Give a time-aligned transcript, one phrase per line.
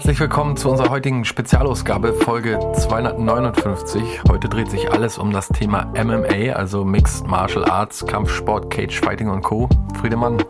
[0.00, 4.22] Herzlich willkommen zu unserer heutigen Spezialausgabe, Folge 259.
[4.30, 9.28] Heute dreht sich alles um das Thema MMA, also Mixed Martial Arts, Kampfsport, Cage Fighting
[9.28, 9.68] und Co.
[10.00, 10.42] Friedemann,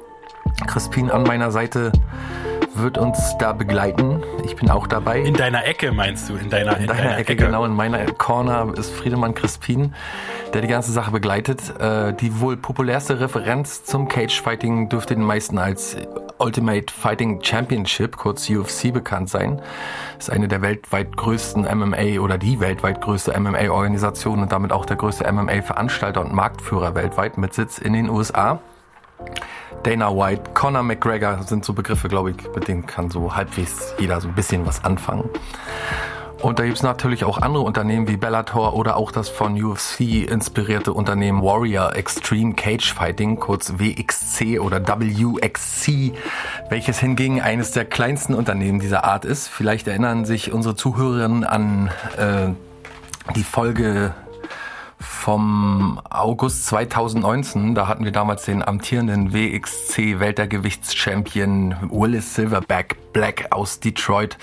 [0.69, 1.91] Crispin an meiner Seite
[2.77, 4.23] wird uns da begleiten.
[4.45, 5.19] Ich bin auch dabei.
[5.19, 6.37] In deiner Ecke meinst du?
[6.37, 7.65] In deiner, in, in deiner, deiner Ecke, Ecke, genau.
[7.65, 9.97] In meiner Corner ist Friedemann Crispin,
[10.55, 11.77] der die ganze Sache begleitet.
[11.81, 15.97] Äh, die wohl populärste Referenz zum Cage Fighting dürfte den meisten als
[16.41, 19.61] Ultimate Fighting Championship, kurz UFC, bekannt sein.
[20.19, 24.97] Ist eine der weltweit größten MMA oder die weltweit größte MMA-Organisation und damit auch der
[24.97, 28.59] größte MMA-Veranstalter und Marktführer weltweit mit Sitz in den USA.
[29.83, 34.21] Dana White, Conor McGregor sind so Begriffe, glaube ich, mit denen kann so halbwegs jeder
[34.21, 35.29] so ein bisschen was anfangen.
[36.43, 40.01] Und da gibt es natürlich auch andere Unternehmen wie Bellator oder auch das von UFC
[40.27, 46.13] inspirierte Unternehmen Warrior Extreme Cage Fighting, kurz WXC oder WXC,
[46.71, 49.49] welches hingegen eines der kleinsten Unternehmen dieser Art ist.
[49.49, 52.49] Vielleicht erinnern sich unsere Zuhörerinnen an äh,
[53.35, 54.15] die Folge
[55.01, 57.75] vom August 2019.
[57.75, 64.39] Da hatten wir damals den amtierenden WXC-Weltergewichtschampion Willis Silverback Black aus Detroit,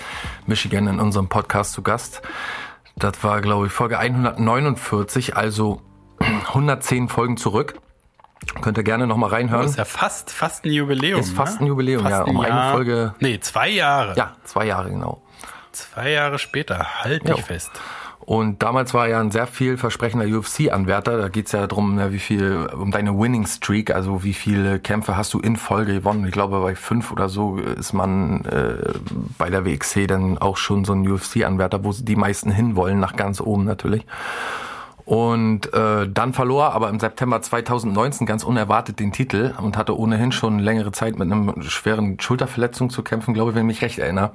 [0.46, 2.20] Michigan in unserem Podcast zu Gast.
[2.96, 5.80] Das war, glaube ich, Folge 149, also
[6.20, 7.80] 110 Folgen zurück.
[8.60, 9.62] Könnt ihr gerne noch mal reinhören.
[9.62, 11.20] Das ist ja fast, fast ein Jubiläum.
[11.20, 11.66] Ist fast ne?
[11.66, 12.24] ein Jubiläum, fast ja.
[12.24, 13.14] Um ein eine Folge.
[13.20, 14.14] Nee, zwei Jahre.
[14.16, 15.22] Ja, zwei Jahre, genau.
[15.72, 17.02] Zwei Jahre später.
[17.02, 17.70] Halt dich fest.
[18.28, 21.16] Und damals war er ja ein sehr viel versprechender UFC-Anwärter.
[21.16, 25.16] Da geht's ja darum, ne, wie viel, um deine Winning Streak, also wie viele Kämpfe
[25.16, 26.26] hast du in Folge gewonnen.
[26.26, 28.92] Ich glaube, bei fünf oder so ist man äh,
[29.38, 33.40] bei der WXC dann auch schon so ein UFC-Anwärter, wo die meisten hinwollen, nach ganz
[33.40, 34.04] oben natürlich.
[35.06, 40.32] Und äh, dann verlor aber im September 2019 ganz unerwartet den Titel und hatte ohnehin
[40.32, 43.98] schon längere Zeit mit einem schweren Schulterverletzung zu kämpfen, glaube ich, wenn ich mich recht
[43.98, 44.32] erinnere.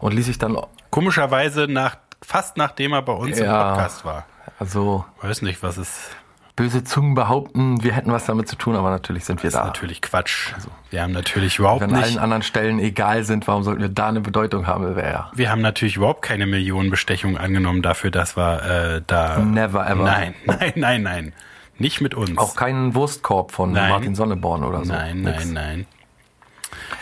[0.00, 0.58] Und ließ sich dann
[0.90, 4.26] komischerweise nach fast nachdem er bei uns ja, im Podcast war.
[4.58, 5.04] Also.
[5.22, 6.10] Weiß nicht, was es.
[6.56, 9.60] Böse Zungen behaupten, wir hätten was damit zu tun, aber natürlich sind wir das da.
[9.60, 10.52] Das ist natürlich Quatsch.
[10.54, 11.98] Also, wir haben natürlich überhaupt wenn nicht.
[11.98, 14.94] Wenn allen anderen Stellen egal sind, warum sollten wir da eine Bedeutung haben?
[14.98, 15.30] Ja.
[15.34, 18.62] Wir haben natürlich überhaupt keine Millionenbestechung angenommen dafür, dass wir
[18.96, 19.38] äh, da.
[19.38, 20.04] Never ever.
[20.04, 21.32] Nein, nein, nein, nein.
[21.78, 22.36] Nicht mit uns.
[22.36, 23.88] Auch keinen Wurstkorb von nein.
[23.88, 24.92] Martin Sonneborn oder so.
[24.92, 25.46] Nein, Nix.
[25.46, 25.86] nein, nein.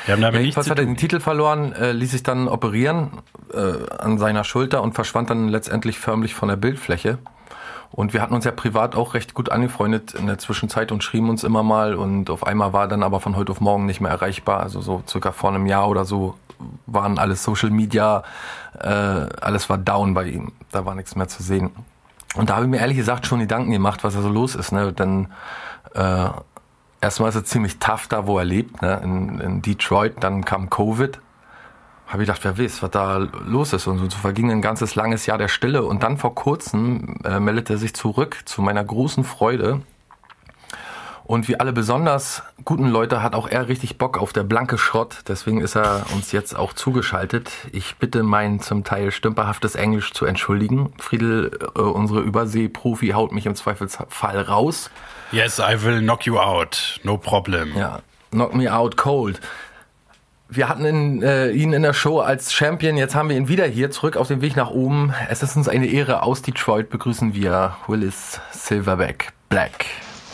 [0.07, 3.11] Wir haben damit Jedenfalls hat er den Titel verloren, äh, ließ sich dann operieren
[3.53, 7.19] äh, an seiner Schulter und verschwand dann letztendlich förmlich von der Bildfläche.
[7.91, 11.31] Und wir hatten uns ja privat auch recht gut angefreundet in der Zwischenzeit und schrieben
[11.31, 11.95] uns immer mal.
[11.95, 14.61] Und auf einmal war dann aber von heute auf morgen nicht mehr erreichbar.
[14.61, 16.35] Also so circa vor einem Jahr oder so
[16.87, 18.25] waren alles Social Media,
[18.79, 20.53] äh, alles war down bei ihm.
[20.71, 21.71] Da war nichts mehr zu sehen.
[22.35, 24.71] Und da habe ich mir ehrlich gesagt schon Gedanken gemacht, was da so los ist.
[24.71, 24.93] Ne?
[24.93, 25.29] Denn
[25.95, 26.29] äh,
[27.01, 29.01] erstmal ist er ziemlich tough da, wo er lebt, ne?
[29.03, 30.15] in, in Detroit.
[30.21, 31.21] Dann kam Covid.
[32.07, 33.87] Habe ich gedacht, wer weiß, was da los ist.
[33.87, 35.85] Und so verging ein ganzes langes Jahr der Stille.
[35.85, 39.83] Und dann vor kurzem äh, meldete er sich zurück, zu meiner großen Freude.
[41.25, 45.25] Und wie alle besonders guten Leute hat auch er richtig Bock auf der blanke Schrott.
[45.29, 47.51] Deswegen ist er uns jetzt auch zugeschaltet.
[47.71, 50.95] Ich bitte mein zum Teil stümperhaftes Englisch zu entschuldigen.
[50.99, 54.91] Friedel, äh, unsere Übersee-Profi, haut mich im Zweifelsfall raus.
[55.31, 57.01] Yes, I will knock you out.
[57.03, 57.77] No problem.
[57.77, 58.01] Ja,
[58.31, 59.41] knock me out cold.
[60.51, 62.97] Wir hatten ihn, äh, ihn in der Show als Champion.
[62.97, 65.15] Jetzt haben wir ihn wieder hier zurück auf dem Weg nach oben.
[65.29, 66.23] Es ist uns eine Ehre.
[66.23, 69.85] Aus Detroit begrüßen wir Willis Silverback Black.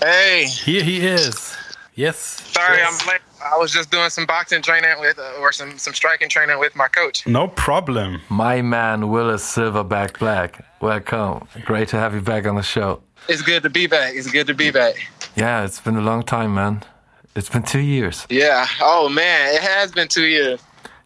[0.01, 0.47] Hey.
[0.47, 1.57] Here he is.
[1.97, 2.37] Yes.
[2.53, 3.01] Sorry, yes.
[3.01, 3.21] I'm late.
[3.41, 6.75] I was just doing some boxing training with, uh, or some, some striking training with
[6.77, 7.27] my coach.
[7.27, 8.21] No problem.
[8.29, 10.65] My man, Willis Silverback Black.
[10.81, 11.47] Welcome.
[11.65, 13.01] Great to have you back on the show.
[13.29, 14.15] It's good to be back.
[14.15, 14.95] It's good to be back.
[15.37, 16.83] Yeah, it's been a long time, man.
[17.35, 18.27] It's been two years.
[18.31, 18.67] Yeah.
[18.81, 20.61] Oh man, it has been two years.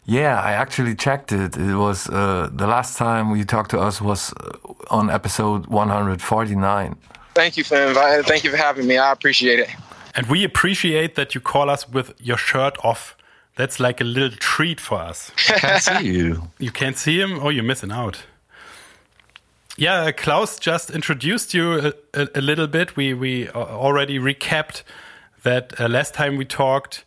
[0.05, 1.55] Yeah, I actually checked it.
[1.55, 6.95] It was uh, the last time you talked to us was uh, on episode 149.
[7.35, 8.23] Thank you for inviting.
[8.23, 8.97] Thank you for having me.
[8.97, 9.69] I appreciate it.
[10.15, 13.15] And we appreciate that you call us with your shirt off.
[13.55, 15.31] That's like a little treat for us.
[15.49, 16.49] I can't see you.
[16.57, 17.39] You can't see him?
[17.39, 18.23] Oh, you're missing out.
[19.79, 22.97] Yeah, Klaus just introduced you a, a, a little bit.
[22.97, 24.83] We we already recapped
[25.43, 27.05] that uh, last time we talked.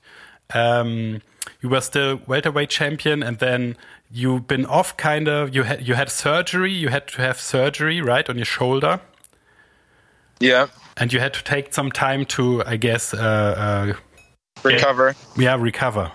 [0.54, 1.20] Um,
[1.60, 3.76] you were still welterweight champion, and then
[4.10, 4.96] you've been off.
[4.96, 5.54] Kind of.
[5.54, 6.72] You had you had surgery.
[6.72, 9.00] You had to have surgery, right, on your shoulder.
[10.40, 10.68] Yeah.
[10.96, 13.92] And you had to take some time to, I guess, uh, uh,
[14.62, 15.14] recover.
[15.36, 16.10] Yeah, recover.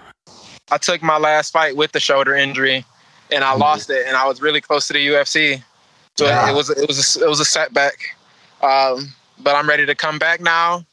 [0.71, 2.83] I took my last fight with the shoulder injury,
[3.31, 3.59] and I mm -hmm.
[3.59, 5.63] lost it, and I was really close to the UFC.
[6.17, 6.49] So yeah.
[6.49, 8.15] it was it was a, it was a setback,
[8.63, 10.83] um, but I'm ready to come back now.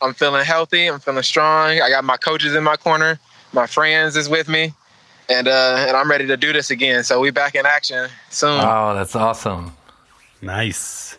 [0.00, 0.86] I'm feeling healthy.
[0.86, 1.80] I'm feeling strong.
[1.80, 3.20] I got my coaches in my corner.
[3.52, 4.72] My friends is with me,
[5.28, 7.04] and uh, and I'm ready to do this again.
[7.04, 8.58] So we back in action soon.
[8.60, 9.72] Oh, that's awesome!
[10.40, 11.18] Nice.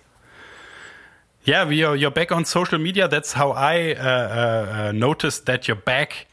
[1.44, 3.08] Yeah, you're you're back on social media.
[3.08, 6.26] That's how I uh, uh, uh noticed that you're back.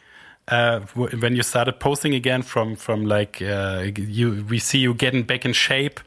[0.46, 5.24] Uh, when you started posting again from from like uh, you we see you getting
[5.24, 6.00] back in shape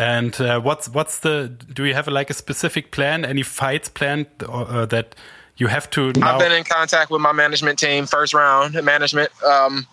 [0.00, 5.14] and what's what's the do you have like a specific plan any fights planned that
[5.56, 6.34] you have to now?
[6.34, 9.86] I've been in contact with my management team first round management um,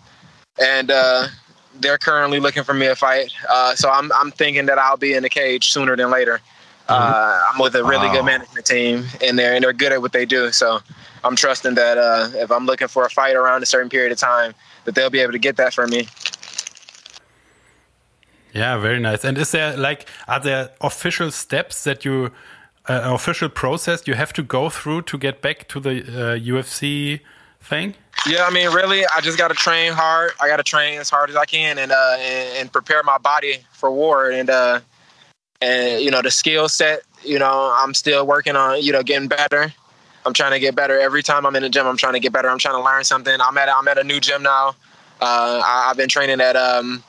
[0.58, 1.28] and uh,
[1.80, 3.32] they're currently looking for me a fight.
[3.48, 6.40] Uh, so I'm I'm thinking that I'll be in the cage sooner than later.
[6.88, 7.54] Uh, mm-hmm.
[7.54, 8.14] I'm with a really wow.
[8.14, 10.50] good management team, and they're and they're good at what they do.
[10.52, 10.80] So
[11.24, 14.18] I'm trusting that uh, if I'm looking for a fight around a certain period of
[14.18, 16.08] time, that they'll be able to get that for me.
[18.52, 19.24] Yeah, very nice.
[19.24, 22.30] And is there like are there official steps that you
[22.88, 26.02] uh, official process you have to go through to get back to the
[26.40, 27.20] UFC
[27.60, 27.94] thing?
[28.26, 30.32] Yeah, I mean, really, I just got to train hard.
[30.40, 33.18] I got to train as hard as I can and uh and, and prepare my
[33.18, 34.80] body for war and uh
[35.60, 37.02] and you know the skill set.
[37.24, 39.72] You know, I'm still working on you know getting better.
[40.26, 41.86] I'm trying to get better every time I'm in the gym.
[41.86, 42.50] I'm trying to get better.
[42.50, 43.40] I'm trying to learn something.
[43.40, 44.74] I'm at I'm at a new gym now.
[45.20, 47.02] Uh, I, have been training at um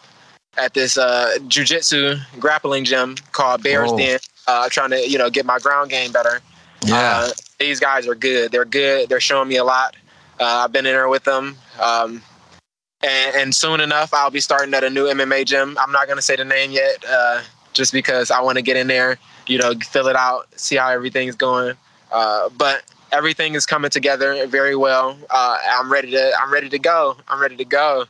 [0.60, 3.98] at this uh jujitsu grappling gym called Bears oh.
[3.98, 4.20] Den.
[4.48, 6.42] Uh, trying to you know get my ground game better.
[6.84, 7.30] Yeah, uh,
[7.60, 8.52] these guys are good.
[8.52, 9.10] They're good.
[9.10, 9.96] They're showing me a lot.
[10.40, 11.58] Uh, I've been in there with them.
[11.80, 12.24] Um,
[13.02, 15.78] and, and, soon enough, I'll be starting at a new MMA gym.
[15.78, 17.42] I'm not going to say the name yet, uh,
[17.74, 19.18] just because I want to get in there,
[19.48, 21.76] you know, fill it out, see how everything's going.
[22.12, 25.18] Uh, but everything is coming together very well.
[25.30, 26.32] Uh, I'm ready to.
[26.42, 27.18] I'm ready to go.
[27.28, 28.06] I'm ready to go.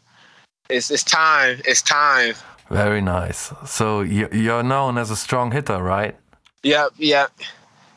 [0.70, 1.62] It's it's time.
[1.66, 2.36] It's time.
[2.70, 3.52] Very nice.
[3.66, 6.16] So you're known as a strong hitter, right?
[6.64, 6.92] Yep.
[6.98, 7.32] Yep.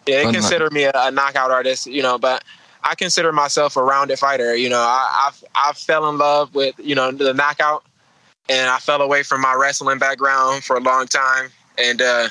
[0.06, 2.42] Yeah, they consider me a, a knockout artist, you know, but
[2.82, 4.56] I consider myself a rounded fighter.
[4.56, 7.84] You know, I, I've I fell in love with you know the knockout,
[8.48, 12.28] and I fell away from my wrestling background for a long time, and uh,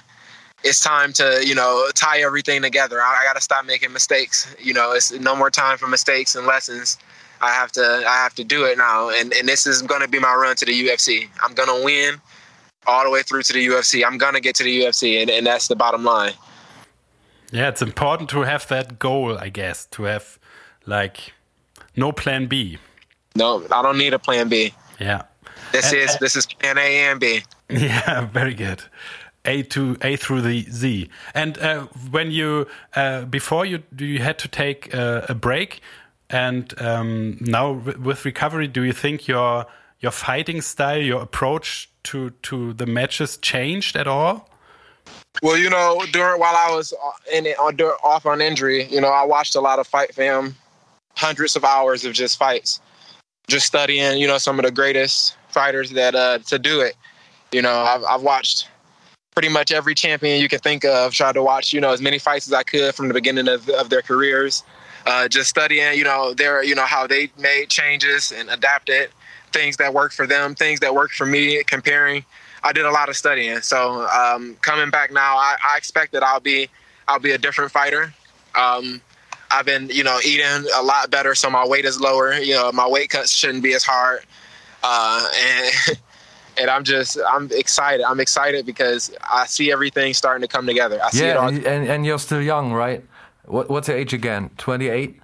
[0.64, 3.02] it's time to you know tie everything together.
[3.02, 4.54] I, I got to stop making mistakes.
[4.60, 6.98] You know, it's no more time for mistakes and lessons.
[7.42, 10.08] I have to I have to do it now, and and this is going to
[10.08, 11.28] be my run to the UFC.
[11.42, 12.22] I'm going to win
[12.86, 14.04] all the way through to the UFC.
[14.06, 16.34] I'm going to get to the UFC, and, and that's the bottom line.
[17.52, 20.40] Yeah, it's important to have that goal, I guess, to have
[20.86, 21.34] like
[21.96, 22.78] no plan B.
[23.36, 24.74] No, I don't need a plan B.
[25.00, 25.24] Yeah.
[25.72, 27.44] This and, is this is plan A and B.
[27.70, 28.84] Yeah, very good.
[29.46, 31.10] A to A through the Z.
[31.34, 35.82] And uh, when you uh, before you you had to take uh, a break,
[36.30, 39.66] and um, now with recovery, do you think your
[40.00, 44.50] your fighting style, your approach to to the matches changed at all?
[45.42, 46.94] Well, you know, during while I was
[47.32, 50.56] in on off on injury, you know, I watched a lot of fight film
[51.16, 52.80] hundreds of hours of just fights,
[53.48, 56.96] just studying, you know, some of the greatest fighters that uh, to do it.
[57.52, 58.70] You know, I've, I've watched
[59.32, 61.14] pretty much every champion you can think of.
[61.14, 63.68] Tried to watch, you know, as many fights as I could from the beginning of,
[63.70, 64.64] of their careers.
[65.06, 69.10] Uh, just studying, you know, their, you know, how they made changes and adapted
[69.52, 71.64] things that worked for them, things that worked for me.
[71.64, 72.24] Comparing,
[72.64, 73.62] I did a lot of studying.
[73.62, 76.70] So um, coming back now, I, I expect that I'll be,
[77.08, 78.14] I'll be a different fighter.
[78.54, 79.02] Um,
[79.50, 82.34] I've been, you know, eating a lot better, so my weight is lower.
[82.34, 84.22] You know, my weight cuts shouldn't be as hard,
[84.84, 85.98] uh, and
[86.62, 88.06] and I'm just I'm excited.
[88.06, 91.00] I'm excited because I see everything starting to come together.
[91.04, 91.50] I see yeah, it all.
[91.50, 93.04] And, and you're still young, right?
[93.46, 94.52] What, what's your age again?
[94.58, 95.20] 28.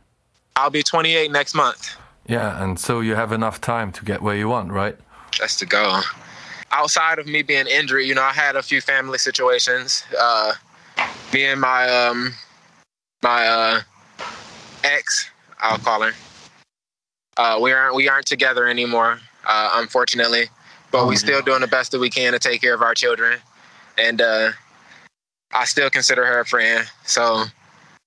[0.56, 1.96] I'll be 28 next month.
[2.28, 4.98] Yeah, and so you have enough time to get where you want, right?
[5.40, 6.02] That's the goal.
[6.72, 10.04] Outside of me being injured, you know, I had a few family situations.
[10.20, 10.54] Uh,
[11.32, 12.34] me and my um,
[13.22, 13.82] my uh,
[14.84, 15.30] ex,
[15.60, 16.14] I'll call her.
[17.38, 20.46] Uh, we aren't we aren't together anymore, uh, unfortunately,
[21.02, 23.40] but we still doing the best that we can to take care of our children,
[23.98, 24.52] and uh,
[25.54, 26.88] I still consider her a friend.
[27.06, 27.46] So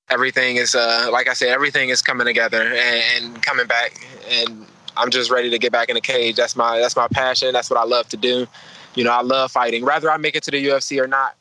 [0.09, 4.67] everything is, uh, like I said, everything is coming together and, and coming back, and
[4.97, 6.37] I'm just ready to get back in the cage.
[6.37, 7.53] That's my that's my passion.
[7.53, 8.47] That's what I love to do.
[8.95, 9.85] You know, I love fighting.
[9.85, 11.37] Whether I make it to the UFC or not,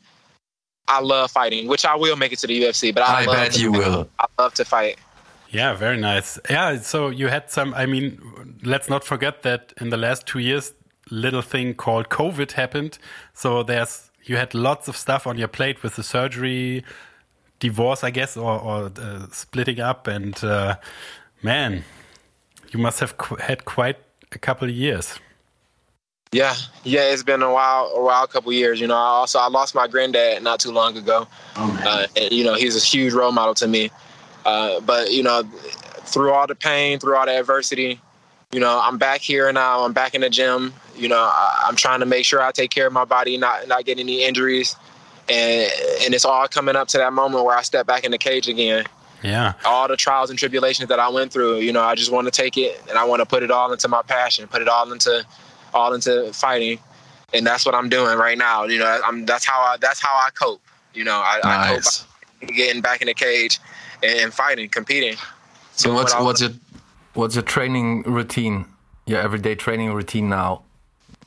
[0.88, 2.94] I love fighting, which I will make it to the UFC.
[2.94, 3.79] But I, I bet you fight.
[3.79, 4.10] will.
[4.20, 4.98] I love to fight.
[5.51, 6.38] Yeah, very nice.
[6.50, 7.74] Yeah, so you had some.
[7.74, 8.22] I mean,
[8.63, 10.74] let's not forget that in the last two years,
[11.09, 12.97] little thing called COVID happened.
[13.33, 16.83] So there's you had lots of stuff on your plate with the surgery,
[17.59, 20.75] divorce, I guess, or, or uh, splitting up, and uh,
[21.41, 21.83] man,
[22.71, 23.97] you must have qu had quite
[24.31, 25.19] a couple of years.
[26.31, 28.79] Yeah, yeah, it's been a while, a while, couple years.
[28.79, 31.27] You know, I also I lost my granddad not too long ago.
[31.55, 33.89] Oh, uh, and, you know, he's a huge role model to me.
[34.45, 35.43] Uh, but you know,
[36.05, 37.99] through all the pain, through all the adversity,
[38.51, 39.86] you know, I'm back here now.
[39.86, 40.74] I'm back in the gym.
[40.96, 43.68] You know, I, am trying to make sure I take care of my body, not
[43.68, 44.75] not get any injuries,
[45.29, 48.18] and and it's all coming up to that moment where I step back in the
[48.18, 48.86] cage again.
[49.22, 49.53] Yeah.
[49.65, 52.32] All the trials and tribulations that I went through, you know, I just want to
[52.32, 54.91] take it and I want to put it all into my passion, put it all
[54.91, 55.25] into
[55.74, 56.79] all into fighting.
[57.34, 58.63] And that's what I'm doing right now.
[58.63, 60.62] You know, I'm that's how I that's how I cope.
[60.94, 62.06] You know, I, nice.
[62.41, 63.60] I cope getting back in the cage
[64.01, 65.18] and, and fighting, competing.
[65.74, 66.51] So what's what what's your
[67.19, 68.65] what's your training routine?
[69.05, 70.63] Your everyday training routine now?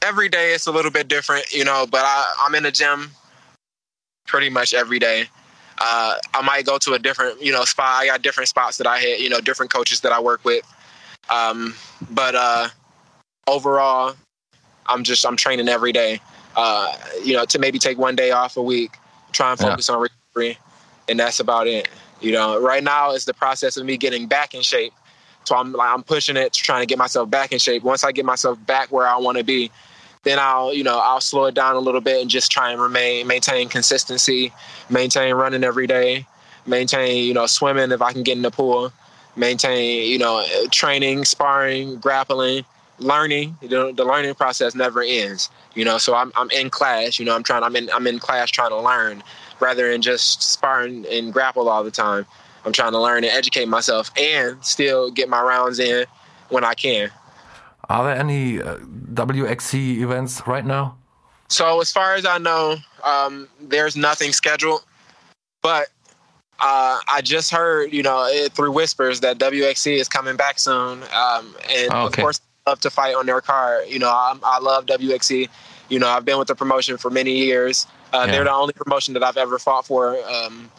[0.00, 3.10] Every day it's a little bit different, you know, but I, I'm in the gym
[4.26, 5.26] pretty much every day.
[5.78, 8.02] Uh, I might go to a different, you know, spot.
[8.02, 10.64] I got different spots that I hit, you know, different coaches that I work with.
[11.28, 11.74] Um,
[12.10, 12.68] but uh,
[13.46, 14.14] overall,
[14.86, 16.20] I'm just I'm training every day.
[16.56, 18.96] Uh, you know, to maybe take one day off a week,
[19.32, 19.94] try and focus yeah.
[19.94, 20.58] on recovery,
[21.08, 21.88] and that's about it.
[22.20, 24.92] You know, right now is the process of me getting back in shape.
[25.44, 27.82] So I'm like I'm pushing it, trying to get myself back in shape.
[27.82, 29.70] Once I get myself back where I want to be,
[30.22, 32.80] then I'll you know I'll slow it down a little bit and just try and
[32.80, 34.52] remain maintain consistency,
[34.88, 36.26] maintain running every day,
[36.66, 38.92] maintain you know swimming if I can get in the pool,
[39.36, 42.64] maintain you know training, sparring, grappling,
[42.98, 43.56] learning.
[43.60, 45.50] You know, the learning process never ends.
[45.74, 47.18] You know, so I'm I'm in class.
[47.18, 47.62] You know, I'm trying.
[47.62, 49.22] I'm in I'm in class trying to learn
[49.60, 52.26] rather than just sparring and grapple all the time.
[52.64, 56.06] I'm trying to learn and educate myself and still get my rounds in
[56.48, 57.10] when I can.
[57.88, 60.96] Are there any uh, WXC events right now?
[61.48, 64.84] So, as far as I know, um, there's nothing scheduled.
[65.60, 65.88] But
[66.60, 71.02] uh, I just heard, you know, it, through whispers that WXC is coming back soon,
[71.14, 72.06] um, and oh, okay.
[72.06, 73.88] of course, I love to fight on their card.
[73.88, 75.48] You know, I, I, love WXC.
[75.88, 77.86] You know, I've been with the promotion for many years.
[78.12, 78.32] Uh, yeah.
[78.32, 80.16] They're the only promotion that I've ever fought for.
[80.24, 80.70] Um,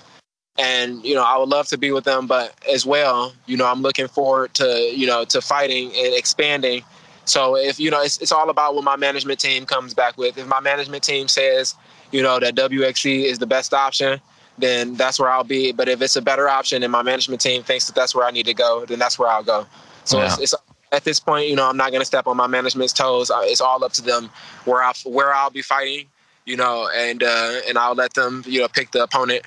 [0.57, 3.65] and you know I would love to be with them, but as well, you know
[3.65, 6.83] I'm looking forward to you know to fighting and expanding.
[7.25, 10.37] So if you know it's it's all about what my management team comes back with.
[10.37, 11.75] If my management team says
[12.11, 14.19] you know that WXC is the best option,
[14.57, 15.71] then that's where I'll be.
[15.71, 18.31] But if it's a better option and my management team thinks that that's where I
[18.31, 19.65] need to go, then that's where I'll go.
[20.05, 20.25] So yeah.
[20.25, 20.55] it's, it's
[20.91, 23.31] at this point, you know, I'm not going to step on my management's toes.
[23.33, 24.29] It's all up to them
[24.65, 26.05] where I where I'll be fighting,
[26.45, 29.43] you know, and uh, and I'll let them, you know, pick the opponent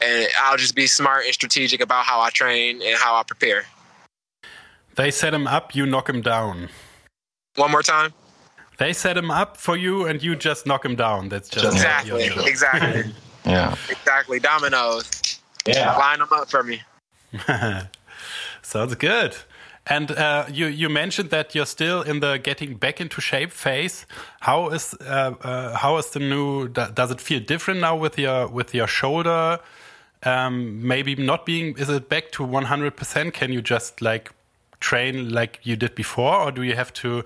[0.00, 3.66] and I'll just be smart and strategic about how I train and how I prepare.
[4.96, 6.68] They set him up, you knock him down.
[7.56, 8.12] One more time.
[8.78, 11.28] They set him up for you, and you just knock him down.
[11.28, 13.12] That's just exactly, exactly.
[13.44, 14.38] yeah, exactly.
[14.38, 15.10] Dominoes.
[15.66, 16.80] Yeah, line them up for me.
[18.62, 19.36] Sounds good.
[19.88, 24.06] And uh, you you mentioned that you're still in the getting back into shape phase.
[24.40, 26.68] How is uh, uh, how is the new?
[26.68, 29.58] Does it feel different now with your with your shoulder?
[30.24, 34.32] Um, maybe not being is it back to 100% can you just like
[34.80, 37.24] train like you did before or do you have to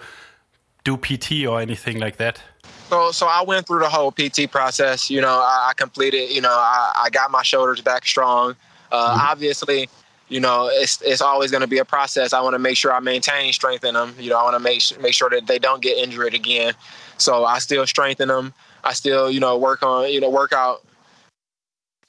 [0.85, 2.43] do pt or anything like that?
[2.89, 6.41] So so i went through the whole pt process you know i, I completed you
[6.41, 8.55] know I, I, got my shoulders back strong.
[8.91, 9.31] Uh, mm-hmm.
[9.31, 9.89] obviously
[10.29, 12.33] you know it's it's always going to be a process.
[12.33, 14.61] I want to make sure i maintain strength in them you know i want to
[14.61, 16.75] make make sure that they don't get injured again.
[17.17, 18.53] So i still strengthen them
[18.85, 20.83] i still you know work on you know work out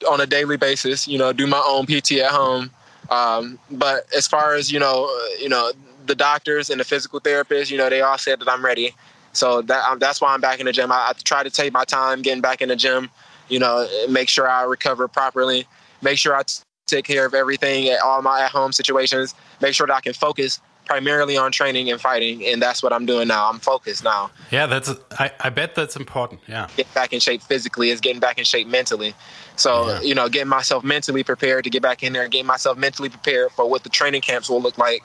[0.04, 1.08] on a daily basis.
[1.08, 2.70] You know, do my own PT at home.
[3.10, 5.08] Um, but as far as you know,
[5.40, 5.72] you know,
[6.06, 8.94] the doctors and the physical therapists, you know, they all said that I'm ready.
[9.32, 10.92] So that um, that's why I'm back in the gym.
[10.92, 13.10] I, I, try to take my time getting back in the gym.
[13.48, 15.66] You know, make sure I recover properly.
[16.02, 19.34] Make sure I t- take care of everything at all my at home situations.
[19.60, 23.06] Make sure that I can focus primarily on training and fighting, and that's what I'm
[23.06, 23.48] doing now.
[23.48, 24.30] I'm focused now.
[24.50, 24.90] Yeah, that's.
[25.18, 26.40] I, I bet that's important.
[26.46, 29.14] Yeah, get back in shape physically is getting back in shape mentally.
[29.56, 30.00] So yeah.
[30.00, 33.08] you know, getting myself mentally prepared to get back in there, and getting myself mentally
[33.08, 35.02] prepared for what the training camps will look like,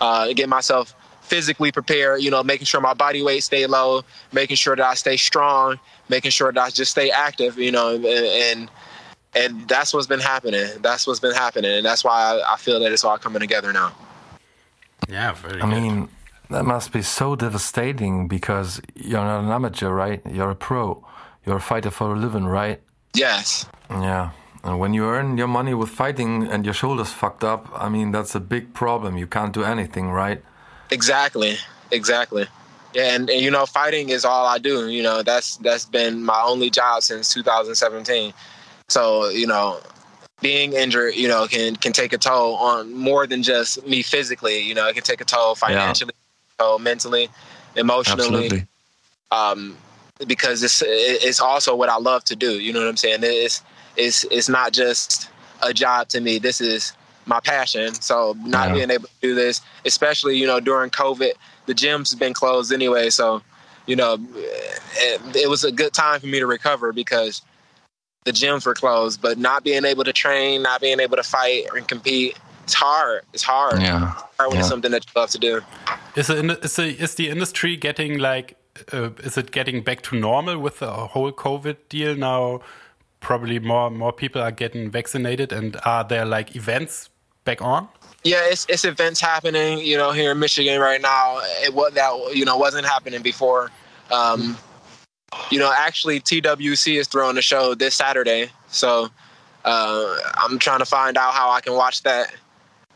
[0.00, 2.22] uh, get myself physically prepared.
[2.22, 5.78] You know, making sure my body weight stay low, making sure that I stay strong,
[6.08, 7.58] making sure that I just stay active.
[7.58, 8.70] You know, and, and
[9.34, 10.66] and that's what's been happening.
[10.80, 13.72] That's what's been happening, and that's why I, I feel that it's all coming together
[13.72, 13.92] now.
[15.08, 15.60] Yeah, very.
[15.60, 15.82] I good.
[15.82, 16.08] mean,
[16.50, 20.20] that must be so devastating because you're not an amateur, right?
[20.28, 21.04] You're a pro.
[21.46, 22.80] You're a fighter for a living, right?
[23.14, 23.66] Yes.
[23.90, 24.30] Yeah.
[24.64, 28.12] And when you earn your money with fighting and your shoulders fucked up, I mean,
[28.12, 29.16] that's a big problem.
[29.16, 30.42] You can't do anything, right?
[30.90, 31.56] Exactly.
[31.90, 32.46] Exactly.
[32.94, 34.88] Yeah, and, and you know, fighting is all I do.
[34.88, 38.34] You know, that's that's been my only job since 2017.
[38.88, 39.80] So, you know,
[40.40, 44.60] being injured, you know, can can take a toll on more than just me physically.
[44.60, 46.64] You know, it can take a toll financially, yeah.
[46.64, 47.30] toll mentally,
[47.76, 48.24] emotionally.
[48.24, 48.66] Absolutely.
[49.30, 49.78] Um,
[50.26, 52.58] because it's it's also what I love to do.
[52.58, 53.20] You know what I'm saying?
[53.22, 53.62] It's
[53.96, 55.28] it's it's not just
[55.62, 56.38] a job to me.
[56.38, 56.92] This is
[57.26, 57.94] my passion.
[57.94, 58.74] So not yeah.
[58.74, 61.32] being able to do this, especially you know during COVID,
[61.66, 63.10] the gyms have been closed anyway.
[63.10, 63.42] So
[63.86, 67.42] you know it, it was a good time for me to recover because
[68.24, 69.20] the gyms were closed.
[69.20, 73.22] But not being able to train, not being able to fight and compete, it's hard.
[73.32, 73.80] It's hard.
[73.80, 74.60] Yeah, it's hard when yeah.
[74.60, 75.60] it's something that you love to do.
[76.16, 78.56] Is the is the is the industry getting like?
[78.92, 82.60] Uh, is it getting back to normal with the whole COVID deal now?
[83.20, 87.10] Probably more more people are getting vaccinated, and are there like events
[87.44, 87.88] back on?
[88.24, 89.78] Yeah, it's it's events happening.
[89.78, 91.38] You know, here in Michigan right now.
[91.62, 93.70] It what that you know wasn't happening before.
[94.10, 94.56] Um,
[95.50, 99.08] you know, actually, TWC is throwing a show this Saturday, so
[99.64, 102.34] uh, I'm trying to find out how I can watch that.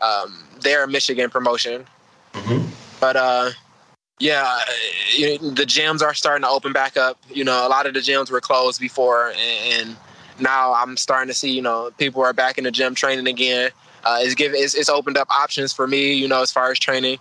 [0.00, 1.86] Um, their Michigan promotion,
[2.34, 2.68] mm-hmm.
[3.00, 3.50] but uh,
[4.18, 4.60] yeah,
[5.14, 7.18] you know, the gyms are starting to open back up.
[7.28, 9.96] You know, a lot of the gyms were closed before, and,
[10.38, 13.70] now I'm starting to see you know people are back in the gym training again
[14.06, 16.78] uh, it's given it's, it's, opened up options for me, you know, as far as
[16.78, 17.18] training,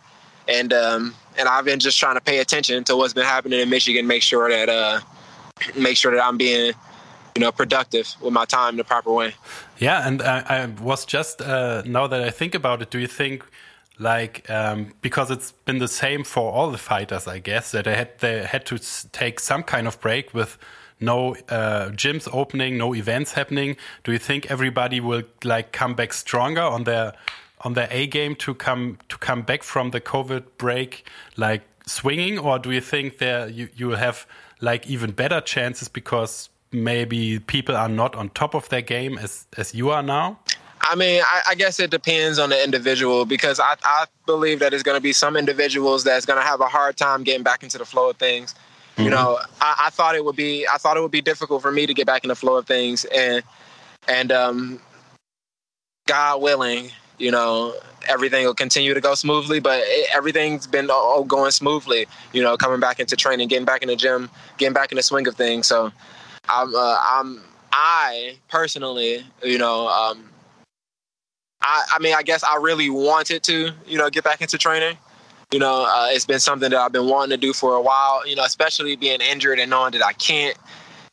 [0.47, 3.69] and um, and I've been just trying to pay attention to what's been happening in
[3.69, 4.99] Michigan, make sure that uh,
[5.75, 6.73] make sure that I'm being
[7.35, 9.33] you know productive with my time in the proper way.
[9.79, 13.07] Yeah, and I, I was just uh, now that I think about it, do you
[13.07, 13.43] think?
[13.99, 17.95] Like um, because it's been the same for all the fighters, I guess that they
[17.95, 18.79] had they had to
[19.11, 20.57] take some kind of break with
[20.99, 26.13] no uh, gyms opening, no events happening, do you think everybody will like come back
[26.13, 27.13] stronger on their
[27.61, 32.37] on their A game to come to come back from the COVID break like swinging,
[32.39, 34.25] or do you think there you you will have
[34.61, 39.47] like even better chances because maybe people are not on top of their game as
[39.57, 40.39] as you are now?
[40.82, 44.70] I mean, I, I, guess it depends on the individual because I, I believe that
[44.70, 47.64] there's going to be some individuals that's going to have a hard time getting back
[47.64, 48.53] into the flow of things.
[48.53, 49.03] Mm-hmm.
[49.03, 51.72] You know, I, I, thought it would be I thought it would be difficult for
[51.72, 53.44] me to get back in the flow of things, and
[54.07, 54.79] and um,
[56.07, 57.74] God willing, you know,
[58.07, 59.59] everything will continue to go smoothly.
[59.59, 62.05] But it, everything's been all going smoothly.
[62.31, 65.03] You know, coming back into training, getting back in the gym, getting back in the
[65.03, 65.68] swing of things.
[65.68, 65.92] So,
[66.48, 67.42] I'm uh, I'm
[67.74, 69.88] I personally, you know.
[69.88, 70.29] Um,
[71.61, 74.98] I, I mean, I guess I really wanted to, you know, get back into training.
[75.51, 78.27] You know, uh, it's been something that I've been wanting to do for a while.
[78.27, 80.57] You know, especially being injured and knowing that I can't,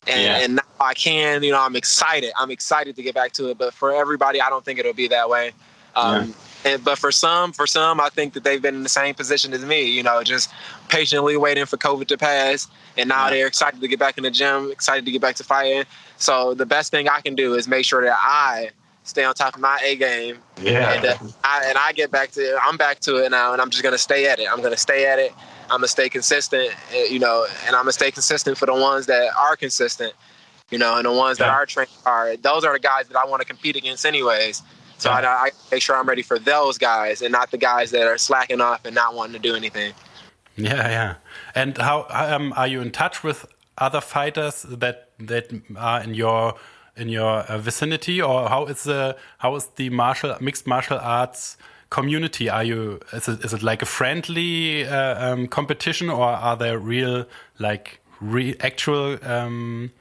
[0.07, 0.37] and, yeah.
[0.39, 1.43] and now I can.
[1.43, 2.31] You know, I'm excited.
[2.37, 3.57] I'm excited to get back to it.
[3.57, 5.51] But for everybody, I don't think it'll be that way.
[5.95, 6.33] Um, yeah.
[6.65, 9.53] And, but for some, for some, I think that they've been in the same position
[9.53, 9.89] as me.
[9.89, 10.49] You know, just
[10.89, 13.31] patiently waiting for COVID to pass, and now yeah.
[13.31, 15.83] they're excited to get back in the gym, excited to get back to fighting.
[16.17, 18.71] So the best thing I can do is make sure that I
[19.03, 20.37] stay on top of my A game.
[20.61, 20.93] Yeah.
[20.93, 23.69] And, uh, I, and I get back to I'm back to it now, and I'm
[23.69, 24.47] just gonna stay at it.
[24.51, 25.33] I'm gonna stay at it.
[25.63, 29.05] I'm gonna stay consistent, uh, you know, and I'm gonna stay consistent for the ones
[29.07, 30.13] that are consistent,
[30.71, 31.47] you know, and the ones yeah.
[31.47, 34.61] that are trained are those are the guys that I want to compete against anyways.
[34.97, 35.17] So yeah.
[35.17, 38.17] I, I make sure I'm ready for those guys and not the guys that are
[38.17, 39.93] slacking off and not wanting to do anything.
[40.55, 41.15] Yeah, yeah.
[41.55, 43.45] And how um, are you in touch with
[43.77, 46.55] other fighters that that are in your
[46.95, 51.57] in your uh, vicinity, or how is the how is the martial mixed martial arts
[51.89, 52.49] community?
[52.49, 56.77] Are you is it is it like a friendly uh, um, competition, or are there
[56.77, 57.25] real
[57.59, 59.91] like re actual um,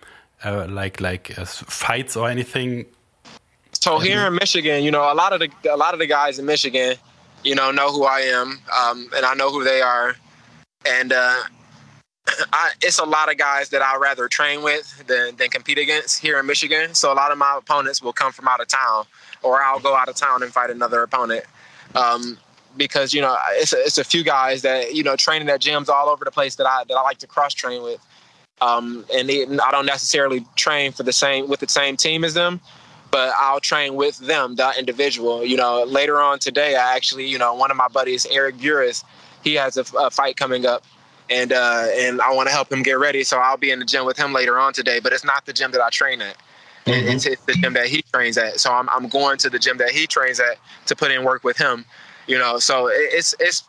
[0.45, 2.87] uh, like like uh, fights or anything?
[3.73, 6.39] So here in Michigan, you know, a lot of the a lot of the guys
[6.39, 6.97] in Michigan,
[7.43, 10.17] you know, know who I am, um, and I know who they are,
[10.87, 11.43] and uh,
[12.53, 16.21] I, it's a lot of guys that I'd rather train with than, than compete against
[16.21, 16.95] here in Michigan.
[16.95, 19.05] So a lot of my opponents will come from out of town,
[19.43, 21.45] or I'll go out of town and fight another opponent.
[21.95, 22.39] Um,
[22.75, 25.89] because you know it's a, it's a few guys that you know training at gyms
[25.89, 28.01] all over the place that I that I like to cross train with,
[28.63, 32.61] um, and I don't necessarily train for the same with the same team as them,
[33.11, 35.45] but I'll train with them, that individual.
[35.45, 39.05] You know, later on today, I actually you know one of my buddies, Eric Buris,
[39.45, 40.83] he has a, a fight coming up
[41.33, 43.25] and uh, and I want to help him get ready.
[43.25, 45.01] So I'll be in the gym with him later on today.
[45.01, 46.37] But it's not the gym that I train at.
[46.87, 47.09] Mm-hmm.
[47.09, 48.61] It's, it's, the gym that he trains at.
[48.61, 51.43] So I'm I'm going to the gym that he trains at to put in work
[51.45, 51.85] with him.
[52.27, 53.65] You know, so it's it's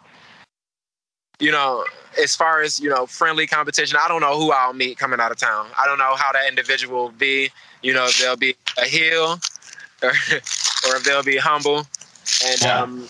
[1.40, 1.86] you know
[2.22, 3.98] as far as you know friendly competition.
[4.02, 5.68] I don't know who I'll meet coming out of town.
[5.78, 7.50] I don't know how that individual will be.
[7.82, 9.40] You know, if they'll be a heel
[10.02, 10.10] or
[10.90, 11.88] or if they'll be humble.
[12.46, 12.80] And yeah.
[12.82, 13.08] um,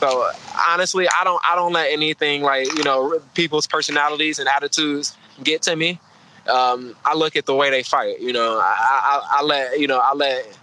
[0.00, 0.30] so
[0.66, 5.62] honestly, I don't I don't let anything like you know people's personalities and attitudes get
[5.62, 6.00] to me.
[6.48, 8.18] Um, I look at the way they fight.
[8.18, 10.58] You know, I, I, I let you know I let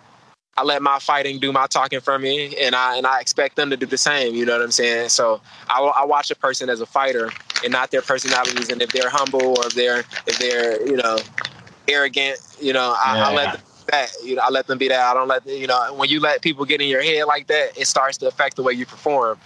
[0.57, 3.69] I let my fighting do my talking for me, and I and I expect them
[3.69, 4.33] to do the same.
[4.33, 5.09] You know what I'm saying?
[5.09, 7.29] So I, I watch a person as a fighter
[7.63, 11.19] and not their personalities, and if they're humble or if they're if they're you know
[11.87, 13.27] arrogant, you know I, yeah.
[13.27, 14.11] I let them that.
[14.23, 14.99] You know, I let them be that.
[14.99, 17.77] I don't let you know when you let people get in your head like that,
[17.77, 19.39] it starts to affect the way you perform.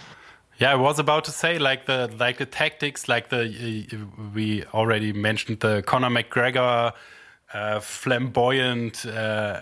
[0.58, 3.86] Yeah, I was about to say like the like the tactics, like the
[4.34, 6.92] we already mentioned the Conor McGregor
[7.52, 9.60] uh, flamboyant uh,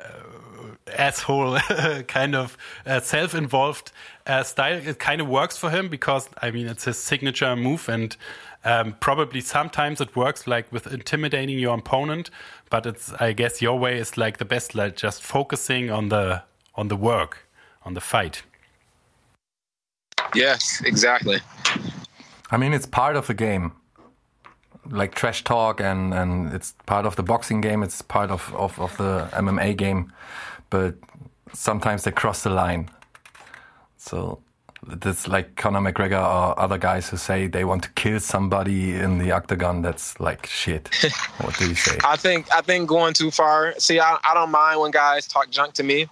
[0.96, 1.58] asshole
[2.08, 3.92] kind of uh, self-involved
[4.26, 4.80] uh, style.
[4.84, 8.16] It kind of works for him because I mean it's his signature move and.
[8.62, 12.30] Um, probably sometimes it works like with intimidating your opponent,
[12.68, 16.42] but it's I guess your way is like the best, like just focusing on the
[16.74, 17.48] on the work,
[17.84, 18.42] on the fight.
[20.34, 21.38] Yes, exactly.
[22.50, 23.72] I mean, it's part of the game,
[24.90, 27.82] like trash talk, and and it's part of the boxing game.
[27.82, 30.12] It's part of of, of the MMA game,
[30.68, 30.96] but
[31.54, 32.90] sometimes they cross the line.
[33.96, 34.40] So
[34.86, 39.18] that's like Conor McGregor or other guys who say they want to kill somebody in
[39.18, 39.82] the octagon.
[39.82, 40.88] That's like shit.
[41.40, 41.98] what do you say?
[42.04, 43.74] I think I think going too far.
[43.78, 46.06] See, I, I don't mind when guys talk junk to me.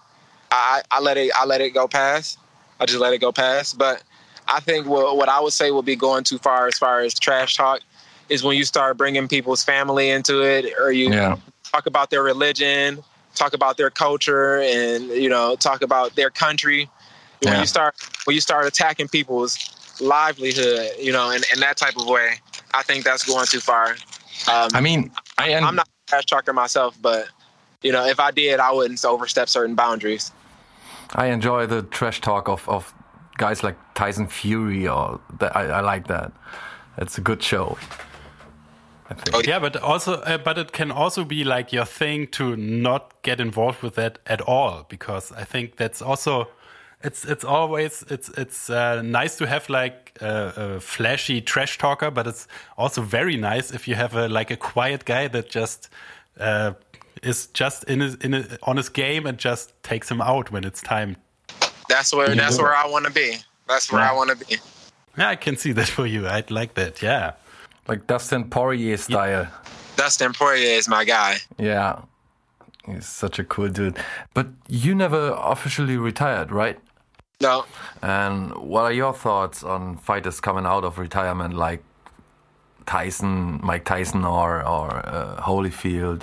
[0.50, 2.38] I, I let it I let it go past.
[2.81, 3.78] I just let it go past.
[3.78, 4.02] But
[4.46, 7.18] I think what what I would say would be going too far as far as
[7.18, 7.81] trash talk
[8.28, 11.37] is when you start bringing people's family into it, or you yeah.
[11.72, 13.02] talk about their religion,
[13.35, 16.90] talk about their culture, and you know talk about their country
[17.42, 19.57] when you start when you start attacking people's
[20.01, 22.40] livelihood, you know, in, in that type of way,
[22.72, 23.96] I think that's going too far.
[24.51, 27.29] Um, I mean, I am, I'm not a trash talker myself, but
[27.83, 30.33] you know, if I did, I wouldn't overstep certain boundaries.
[31.14, 32.92] I enjoy the trash talk of, of
[33.38, 36.33] guys like Tyson Fury, or the, I, I like that.
[36.98, 37.79] It's a good show.
[39.33, 43.14] Oh, yeah, but also, uh, but it can also be like your thing to not
[43.22, 46.48] get involved with that at all, because I think that's also
[47.03, 52.11] it's it's always it's it's uh, nice to have like a, a, flashy trash talker,
[52.11, 55.91] but it's also very nice if you have a like a quiet guy that just
[56.41, 56.73] uh,
[57.23, 60.65] is just in his in his, on his game and just takes him out when
[60.65, 61.17] it's time.
[61.89, 63.37] That's where that's where I want to be.
[63.69, 64.11] That's where yeah.
[64.11, 64.57] I want to be.
[65.17, 66.27] Yeah, I can see that for you.
[66.27, 67.01] I'd like that.
[67.01, 67.35] Yeah,
[67.87, 69.43] like Dustin Poirier style.
[69.45, 69.49] Yeah.
[69.97, 71.37] Dustin Poirier is my guy.
[71.59, 72.03] Yeah,
[72.87, 73.99] he's such a cool dude.
[74.35, 76.79] But you never officially retired, right?
[77.40, 77.64] No.
[78.03, 81.85] And what are your thoughts on fighters coming out of retirement like
[82.87, 86.22] Tyson, Mike Tyson, or or uh, Holyfield?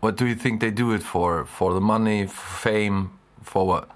[0.00, 1.46] What do you think they do it for?
[1.46, 3.10] For the money, for fame,
[3.42, 3.88] for what?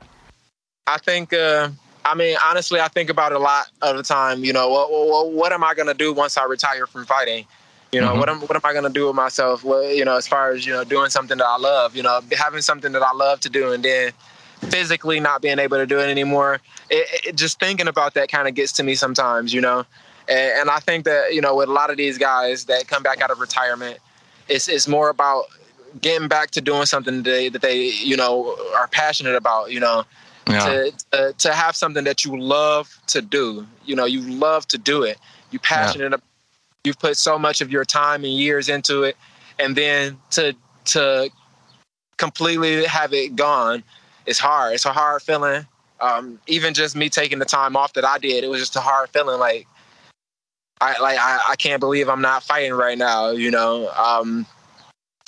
[0.87, 1.33] I think.
[1.33, 1.70] Uh,
[2.07, 4.44] I mean, honestly, I think about it a lot of the time.
[4.44, 7.46] You know, what what, what am I going to do once I retire from fighting?
[7.92, 8.20] You know, mm-hmm.
[8.20, 9.64] what am what am I going to do with myself?
[9.64, 11.94] Well, you know, as far as you know, doing something that I love.
[11.94, 14.12] You know, having something that I love to do, and then
[14.61, 16.61] physically not being able to do it anymore.
[16.90, 19.85] It, it, just thinking about that kind of gets to me sometimes, you know.
[20.29, 23.03] And, and, I think that you know, with a lot of these guys that come
[23.03, 23.99] back out of retirement,
[24.49, 25.45] it's it's more about
[26.01, 29.71] getting back to doing something that they, that they you know are passionate about.
[29.71, 30.05] You know,
[30.49, 30.64] yeah.
[30.64, 33.67] to, to, to have something that you love to do.
[33.85, 35.19] You know, you love to do it.
[35.51, 36.11] You passionate.
[36.11, 36.19] Yeah.
[36.85, 39.17] You've put so much of your time and years into it,
[39.59, 40.55] and then to
[40.87, 41.31] to
[42.17, 43.83] completely have it gone
[44.27, 44.75] it's hard.
[44.75, 45.67] It's a hard feeling.
[46.01, 48.81] Um, even just me taking the time off that I did, it was just a
[48.81, 49.39] hard feeling.
[49.39, 49.67] Like
[50.81, 53.31] I like I, I can't believe I'm not fighting right now.
[53.31, 53.91] You know.
[53.91, 54.47] Um,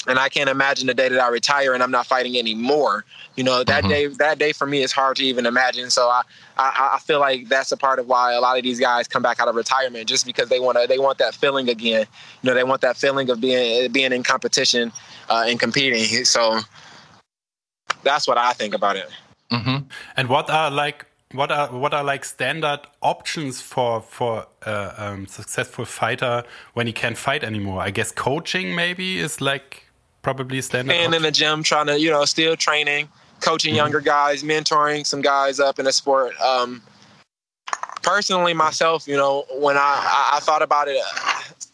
[0.06, 3.04] and I can't imagine the day that I retire and I'm not fighting anymore.
[3.34, 3.88] You know, that mm-hmm.
[3.88, 5.90] day that day for me is hard to even imagine.
[5.90, 6.22] So I,
[6.56, 9.22] I, I feel like that's a part of why a lot of these guys come
[9.22, 12.06] back out of retirement just because they want to they want that feeling again.
[12.42, 14.92] You know, they want that feeling of being being in competition
[15.28, 16.24] uh, and competing.
[16.24, 16.60] So
[18.06, 19.08] that's what I think about it.
[19.52, 19.88] Mm-hmm.
[20.16, 25.26] And what are like what are what are like standard options for for a um,
[25.26, 27.82] successful fighter when he can't fight anymore?
[27.82, 29.84] I guess coaching maybe is like
[30.22, 30.94] probably standard.
[30.94, 33.08] And in the gym, trying to you know still training,
[33.40, 33.78] coaching mm-hmm.
[33.78, 36.40] younger guys, mentoring some guys up in the sport.
[36.40, 36.82] Um,
[38.02, 41.02] personally, myself, you know, when I, I, I thought about it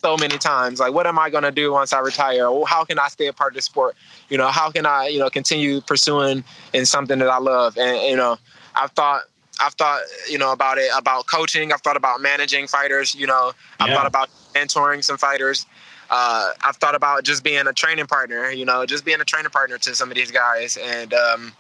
[0.03, 0.81] so many times.
[0.81, 2.49] Like, what am I going to do once I retire?
[2.67, 3.97] how can I stay a part of the sport?
[4.29, 7.79] You know, how can I, you know, continue pursuing in something that I love?
[7.79, 8.39] And you know,
[8.75, 9.23] I've thought,
[9.61, 11.73] I've thought, you know, about it about coaching.
[11.73, 13.15] I've thought about managing fighters.
[13.15, 13.97] You know, I've yeah.
[13.97, 15.67] thought about mentoring some fighters.
[16.11, 18.51] Uh, I've thought about just being a training partner.
[18.51, 21.53] You know, just being a training partner to some of these guys, and um,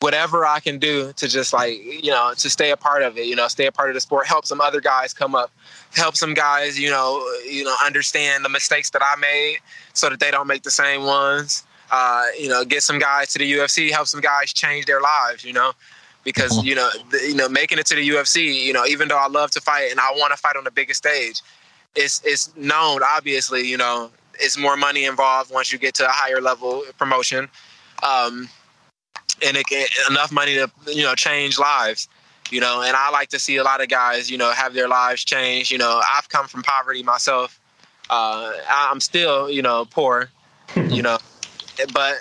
[0.00, 3.26] whatever I can do to just like, you know, to stay a part of it,
[3.26, 5.50] you know, stay a part of the sport, help some other guys come up,
[5.92, 9.58] help some guys, you know, you know, understand the mistakes that I made
[9.94, 11.64] so that they don't make the same ones.
[11.90, 15.42] Uh, you know, get some guys to the UFC, help some guys change their lives,
[15.42, 15.72] you know,
[16.22, 16.66] because mm-hmm.
[16.66, 19.28] you know, the, you know, making it to the UFC, you know, even though I
[19.28, 21.40] love to fight and I want to fight on the biggest stage,
[21.96, 26.10] it's it's known obviously, you know, is more money involved once you get to a
[26.10, 27.48] higher level promotion,
[28.06, 28.48] um,
[29.46, 32.08] and it can, enough money to you know change lives.
[32.50, 34.88] You know, and I like to see a lot of guys, you know, have their
[34.88, 35.70] lives change.
[35.70, 37.60] You know, I've come from poverty myself.
[38.08, 40.30] Uh, I'm still, you know, poor.
[40.76, 41.18] you know,
[41.92, 42.16] but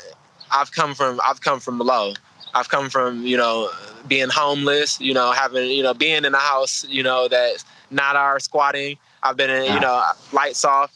[0.52, 2.14] I've come from I've come from below.
[2.54, 3.70] I've come from you know
[4.08, 8.16] being homeless, you know, having you know being in a house, you know, that's not
[8.16, 8.98] our squatting.
[9.24, 10.94] I've been in, you know, lights off,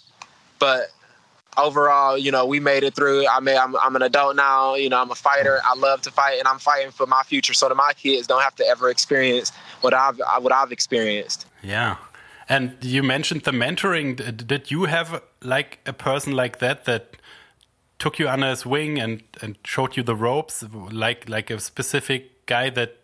[0.60, 0.92] but
[1.58, 3.28] overall, you know, we made it through.
[3.28, 4.76] I mean, I'm, I'm an adult now.
[4.76, 5.60] You know, I'm a fighter.
[5.66, 8.42] I love to fight, and I'm fighting for my future, so that my kids don't
[8.42, 11.48] have to ever experience what I've what I've experienced.
[11.62, 11.98] Yeah,
[12.50, 14.48] and you mentioned the mentoring.
[14.48, 17.18] Did you have like a person like that that
[18.00, 22.46] took you under his wing and and showed you the ropes, like like a specific
[22.46, 22.98] guy that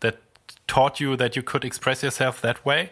[0.00, 0.18] that
[0.66, 2.90] taught you that you could express yourself that way?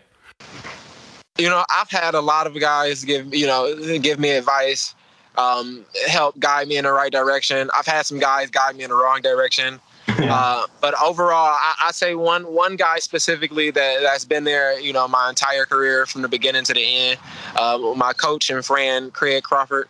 [1.38, 4.94] You know, I've had a lot of guys give you know give me advice,
[5.36, 7.70] um, help guide me in the right direction.
[7.74, 9.80] I've had some guys guide me in the wrong direction.
[10.08, 14.92] uh, but overall, I, I, say one one guy specifically that that's been there, you
[14.92, 17.20] know, my entire career from the beginning to the end.
[17.56, 19.88] Uh, my coach and friend Craig Crawford.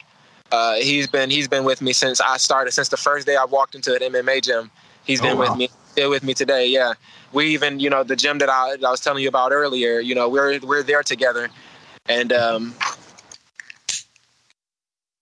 [0.52, 3.46] Uh, he's been he's been with me since I started, since the first day I
[3.46, 4.70] walked into an MMA gym.
[5.04, 5.50] He's been oh, wow.
[5.50, 6.66] with me, still with me today.
[6.66, 6.92] Yeah,
[7.32, 10.00] we even you know the gym that I, I was telling you about earlier.
[10.00, 11.48] You know we're we're there together,
[12.08, 12.74] and um,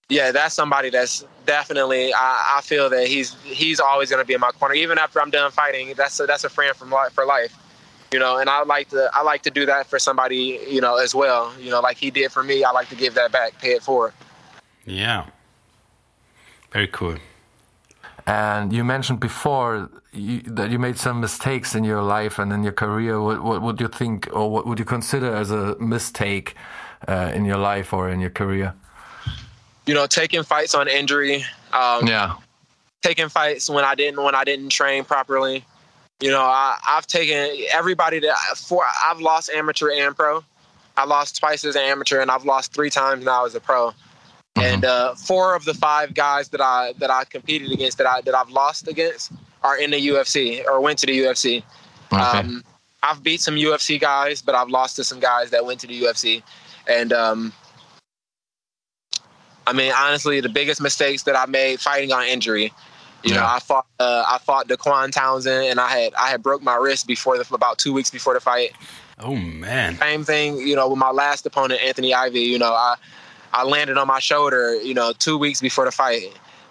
[0.09, 4.35] yeah, that's somebody that's definitely I, I feel that he's he's always going to be
[4.35, 5.95] in my corner even after I'm done fighting.
[5.97, 7.57] That's a, that's a friend from life for life.
[8.13, 10.97] You know, and I like to I like to do that for somebody you know
[10.97, 11.55] as well.
[11.59, 12.65] You know, like he did for me.
[12.65, 14.13] I like to give that back, pay it forward.
[14.85, 15.27] Yeah,
[16.73, 17.17] very cool.
[18.27, 22.63] And you mentioned before you, that you made some mistakes in your life and in
[22.63, 23.21] your career.
[23.21, 26.55] What, what would you think, or what would you consider as a mistake
[27.09, 28.75] uh, in your life or in your career?
[29.87, 31.45] You know, taking fights on injury.
[31.73, 32.35] Um, yeah.
[33.03, 35.65] Taking fights when I didn't when I didn't train properly.
[36.21, 40.45] You know, I, have taken everybody that for I've lost amateur and pro.
[40.99, 43.95] I lost twice as an amateur, and I've lost three times now as a pro.
[44.61, 44.75] Mm-hmm.
[44.75, 48.21] And uh, four of the five guys that I that I competed against that I
[48.23, 51.63] that I've lost against are in the UFC or went to the UFC.
[52.13, 52.23] Okay.
[52.23, 52.65] Um,
[53.03, 56.03] I've beat some UFC guys, but I've lost to some guys that went to the
[56.03, 56.43] UFC.
[56.87, 57.53] And um,
[59.67, 62.73] I mean, honestly, the biggest mistakes that I made fighting on injury.
[63.23, 63.41] You yeah.
[63.41, 66.77] know, I fought uh, I fought Dequan Townsend, and I had I had broke my
[66.77, 68.73] wrist before the about two weeks before the fight.
[69.19, 69.99] Oh man!
[69.99, 72.41] Same thing, you know, with my last opponent, Anthony Ivy.
[72.41, 72.97] You know, I
[73.53, 76.23] I landed on my shoulder, you know, two weeks before the fight,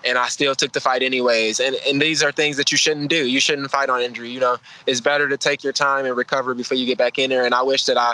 [0.05, 1.59] and I still took the fight anyways.
[1.59, 3.27] And and these are things that you shouldn't do.
[3.27, 4.29] You shouldn't fight on injury.
[4.29, 7.29] You know, it's better to take your time and recover before you get back in
[7.29, 7.45] there.
[7.45, 8.13] And I wish that I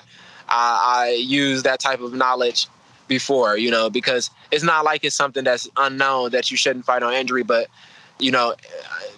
[0.50, 2.68] I, I used that type of knowledge
[3.08, 7.04] before, you know, because it's not like it's something that's unknown that you shouldn't fight
[7.04, 7.68] on injury, but
[8.18, 8.56] you know,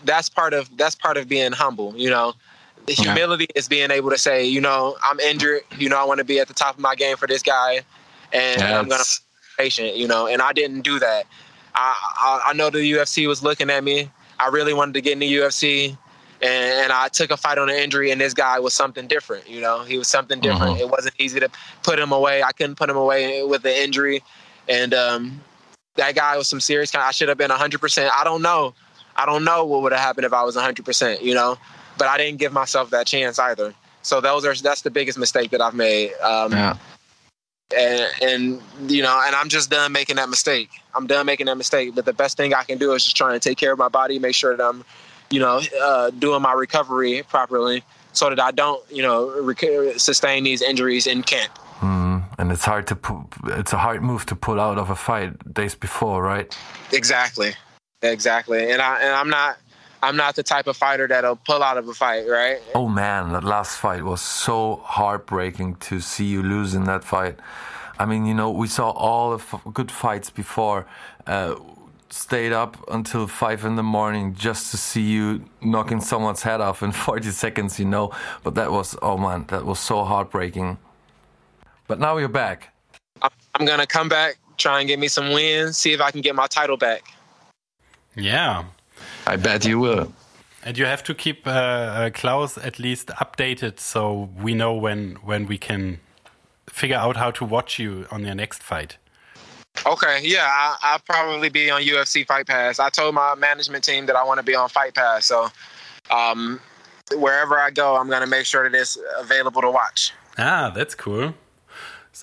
[0.03, 1.95] that's part of that's part of being humble.
[1.95, 2.33] You know,
[2.86, 5.62] the humility is being able to say, you know, I'm injured.
[5.77, 7.81] You know, I want to be at the top of my game for this guy,
[8.33, 8.62] and.
[8.62, 9.03] I'm gonna
[9.58, 11.26] patient, you know, and I didn't do that.
[11.76, 14.10] I, I, I know the UFC was looking at me.
[14.39, 15.98] I really wanted to get in the UFC,
[16.41, 19.50] and, and, I took a fight on an injury, and this guy was something different.
[19.50, 20.74] You know, he was something different.
[20.74, 20.82] Mm-hmm.
[20.82, 21.50] It wasn't easy to
[21.82, 22.43] put him away.
[22.43, 24.24] I couldn't put him away with the injury,
[24.70, 25.41] and um,
[25.96, 27.02] that guy was some serious kind.
[27.02, 27.80] Of, I should have been 100.
[27.80, 28.74] percent I don't know.
[29.15, 30.86] I don't know what would have happened if I was 100.
[30.86, 31.58] percent You know,
[31.98, 33.74] but I didn't give myself that chance either.
[34.04, 36.13] So those are that's the biggest mistake that I've made.
[36.22, 36.78] Um, yeah
[37.75, 40.69] and, and you know, and I'm just done making that mistake.
[40.95, 41.95] I'm done making that mistake.
[41.95, 43.89] But the best thing I can do is just trying to take care of my
[43.89, 44.84] body, make sure that I'm,
[45.30, 50.43] you know, uh, doing my recovery properly, so that I don't, you know, rec- sustain
[50.43, 51.58] these injuries in camp.
[51.80, 54.95] Mm, and it's hard to pu- it's a hard move to pull out of a
[54.95, 56.58] fight days before, right?
[56.91, 57.53] Exactly,
[58.01, 58.71] exactly.
[58.71, 59.58] And I and I'm not
[60.03, 62.60] I'm not the type of fighter that'll pull out of a fight, right?
[62.75, 67.39] Oh man, that last fight was so heartbreaking to see you lose in that fight.
[67.99, 70.86] I mean, you know, we saw all the good fights before.
[71.25, 71.55] Uh,
[72.10, 76.83] stayed up until five in the morning just to see you knocking someone's head off
[76.83, 78.12] in 40 seconds, you know.
[78.43, 80.77] But that was, oh man, that was so heartbreaking.
[81.88, 82.73] But now you're back.
[83.21, 86.21] I'm going to come back, try and get me some wins, see if I can
[86.21, 87.03] get my title back.
[88.15, 88.65] Yeah,
[89.28, 90.13] I bet you will.
[90.63, 95.16] And you have to keep uh, uh, Klaus at least updated so we know when
[95.16, 96.00] when we can
[96.70, 98.98] figure out how to watch you on your next fight.
[99.86, 102.80] Okay, yeah, I, will probably be on UFC Fight Pass.
[102.80, 105.50] I told my management team that I want to be on Fight Pass, so
[106.10, 106.60] um,
[107.13, 110.13] wherever I go, I'm going to make sure that it's available to watch.
[110.38, 111.36] Ah, that's cool.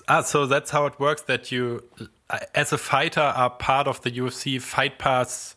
[0.07, 1.21] Ah, so that's how it works.
[1.21, 1.83] That you,
[2.53, 5.54] as a fighter, are part of the UFC Fight Pass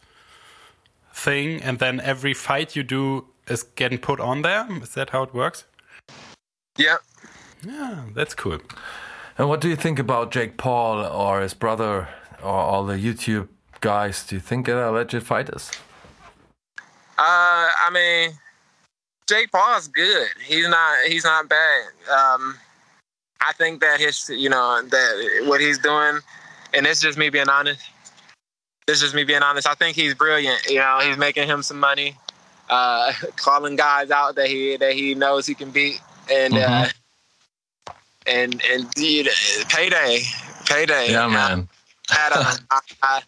[1.18, 4.66] thing, and then every fight you do is getting put on there.
[4.82, 5.64] Is that how it works?
[6.76, 6.98] Yeah.
[7.66, 8.60] Yeah, that's cool.
[9.36, 12.08] And what do you think about Jake Paul or his brother
[12.42, 13.48] or all the YouTube
[13.80, 14.26] guys?
[14.26, 15.70] Do you think they're legit fighters?
[17.18, 18.30] Uh, I mean,
[19.28, 20.28] Jake Paul's good.
[20.44, 20.96] He's not.
[21.06, 21.82] He's not bad.
[22.10, 22.56] Um,
[23.40, 26.20] I think that his, you know, that what he's doing,
[26.74, 27.82] and it's just me being honest.
[28.88, 29.68] This is me being honest.
[29.68, 30.64] I think he's brilliant.
[30.66, 32.16] You know, he's making him some money,
[32.70, 36.00] uh, calling guys out that he that he knows he can beat,
[36.32, 36.84] and uh, mm-hmm.
[37.86, 37.92] uh,
[38.26, 39.28] and and dude,
[39.68, 40.22] payday,
[40.64, 41.10] payday.
[41.10, 41.68] Yeah, man.
[42.08, 43.22] I, I, I,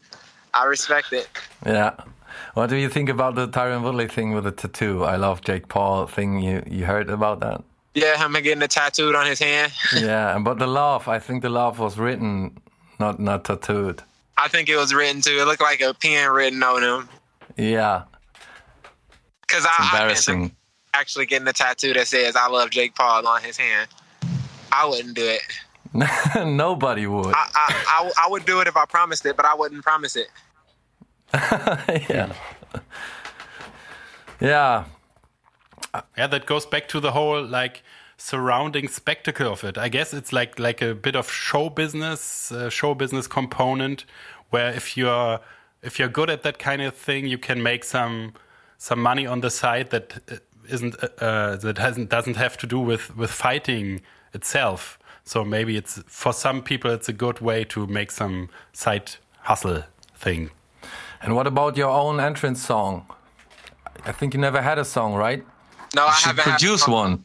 [0.55, 1.29] I respect it.
[1.67, 1.93] Yeah.
[2.55, 5.05] What do you think about the Tyron Woodley thing with the tattoo?
[5.05, 6.41] I love Jake Paul thing.
[6.41, 7.63] You you heard about that?
[7.93, 9.73] Yeah, him getting it tattooed on his hand.
[9.95, 12.57] yeah, but the love, I think the love was written,
[12.99, 14.05] not not tattooed.
[14.41, 15.39] I think it was written too.
[15.39, 17.09] It looked like a pen written on him.
[17.57, 18.05] Yeah.
[19.43, 20.57] Because I embarrassing.
[20.95, 23.89] I actually getting a tattoo that says "I love Jake Paul" on his hand.
[24.73, 25.43] I wouldn't do it.
[26.47, 27.35] Nobody would.
[27.35, 30.17] I, I, I, I would do it if I promised it, but I wouldn't promise
[30.17, 30.29] it.
[31.35, 32.33] yeah.
[34.41, 34.85] Yeah.
[36.17, 37.83] Yeah, that goes back to the whole like
[38.21, 39.79] surrounding spectacle of it.
[39.79, 44.05] I guess it's like like a bit of show business, uh, show business component
[44.51, 45.41] where if you're
[45.83, 48.35] if you're good at that kind of thing, you can make some
[48.79, 50.37] some money on the side that uh,
[50.69, 54.03] isn't uh, uh, that hasn't doesn't have to do with with fighting
[54.35, 54.99] itself.
[55.25, 59.85] So maybe it's for some people it's a good way to make some side hustle
[60.15, 60.51] thing.
[61.23, 63.07] And what about your own entrance song?
[64.05, 65.45] I think you never had a song, right?
[65.95, 67.25] No, you I haven't produce one.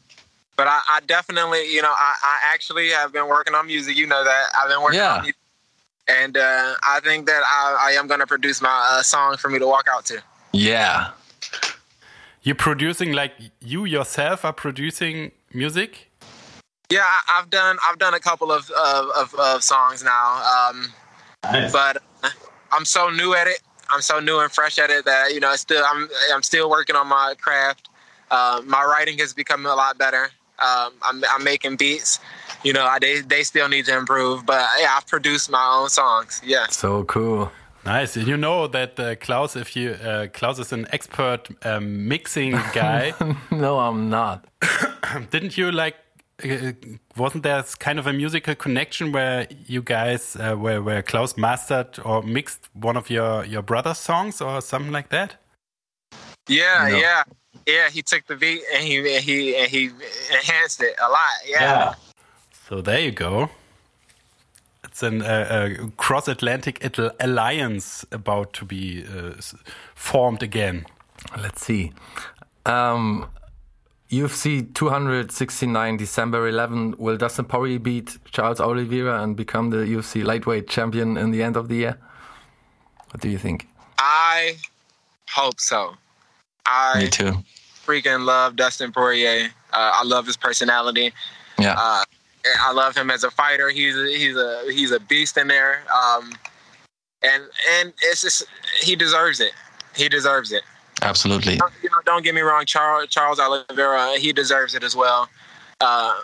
[0.57, 3.97] But I, I, definitely, you know, I, I, actually have been working on music.
[3.97, 5.15] You know that I've been working yeah.
[5.15, 5.35] on music,
[6.07, 9.49] and uh, I think that I, I am going to produce my uh, song for
[9.49, 10.23] me to walk out to.
[10.53, 11.11] Yeah.
[12.43, 16.11] You're producing like you yourself are producing music.
[16.91, 20.93] Yeah, I, have done I've done a couple of of, of, of songs now, um,
[21.43, 21.73] nice.
[21.73, 22.03] but
[22.71, 23.61] I'm so new at it.
[23.89, 26.95] I'm so new and fresh at it that you know, still I'm I'm still working
[26.95, 27.89] on my craft.
[28.29, 30.29] Uh, my writing has become a lot better.
[30.59, 32.19] Um, I'm, I'm making beats.
[32.63, 35.89] You know, I, they they still need to improve, but yeah, I've produced my own
[35.89, 36.41] songs.
[36.43, 36.67] Yeah.
[36.69, 37.51] So cool.
[37.85, 38.17] Nice.
[38.17, 43.13] You know that uh, Klaus, if you uh, Klaus is an expert um, mixing guy.
[43.51, 44.47] no, I'm not.
[45.29, 45.95] Didn't you like
[46.43, 46.73] uh,
[47.15, 51.99] wasn't there kind of a musical connection where you guys uh, where where Klaus mastered
[52.03, 55.35] or mixed one of your your brother's songs or something like that?
[56.47, 56.97] Yeah, no.
[56.97, 57.23] yeah,
[57.65, 57.89] yeah.
[57.89, 59.85] He took the beat and he and he and he
[60.31, 61.19] enhanced it a lot.
[61.45, 61.61] Yeah.
[61.61, 61.93] yeah.
[62.67, 63.49] So there you go.
[64.83, 66.81] It's an uh, cross Atlantic
[67.19, 69.33] alliance about to be uh,
[69.93, 70.85] formed again.
[71.37, 71.91] Let's see.
[72.65, 73.27] Um,
[74.09, 76.95] UFC 269, December 11.
[76.97, 81.57] Will Dustin Poirier beat Charles Oliveira and become the UFC lightweight champion in the end
[81.57, 81.97] of the year?
[83.11, 83.67] What do you think?
[83.97, 84.57] I
[85.29, 85.95] hope so.
[86.65, 87.33] I Me too.
[87.85, 89.49] Freaking love Dustin Poirier.
[89.71, 91.13] Uh, I love his personality.
[91.59, 91.75] Yeah.
[91.77, 92.03] Uh,
[92.59, 93.69] I love him as a fighter.
[93.69, 95.83] He's a, he's a he's a beast in there.
[95.93, 96.31] Um,
[97.23, 97.43] and
[97.79, 98.45] and it's just
[98.81, 99.51] he deserves it.
[99.95, 100.63] He deserves it.
[101.01, 101.57] Absolutely.
[101.57, 105.27] Don't, you know, don't get me wrong, Charles, Charles Oliveira, he deserves it as well.
[105.81, 106.15] Uh,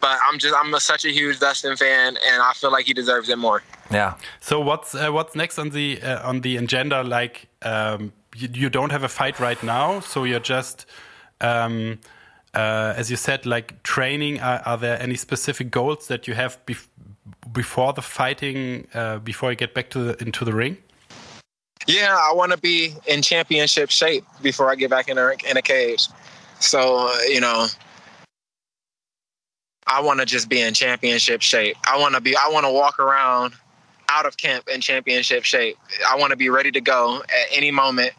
[0.00, 2.94] but I'm just I'm a, such a huge Dustin fan, and I feel like he
[2.94, 3.62] deserves it more.
[3.90, 4.14] Yeah.
[4.40, 7.02] So what's uh, what's next on the uh, on the agenda?
[7.02, 10.86] Like um, you, you, don't have a fight right now, so you're just.
[11.40, 11.98] Um,
[12.52, 16.58] uh, as you said, like training, are, are, there any specific goals that you have
[16.66, 16.88] bef
[17.52, 20.76] before the fighting, uh, before you get back to the, into the ring?
[21.86, 25.56] Yeah, I want to be in championship shape before I get back in a, in
[25.56, 26.08] a cage.
[26.58, 27.68] So, uh, you know,
[29.86, 31.76] I want to just be in championship shape.
[31.86, 33.54] I want to be, I want to walk around
[34.10, 35.76] out of camp in championship shape.
[36.08, 38.12] I want to be ready to go at any moment.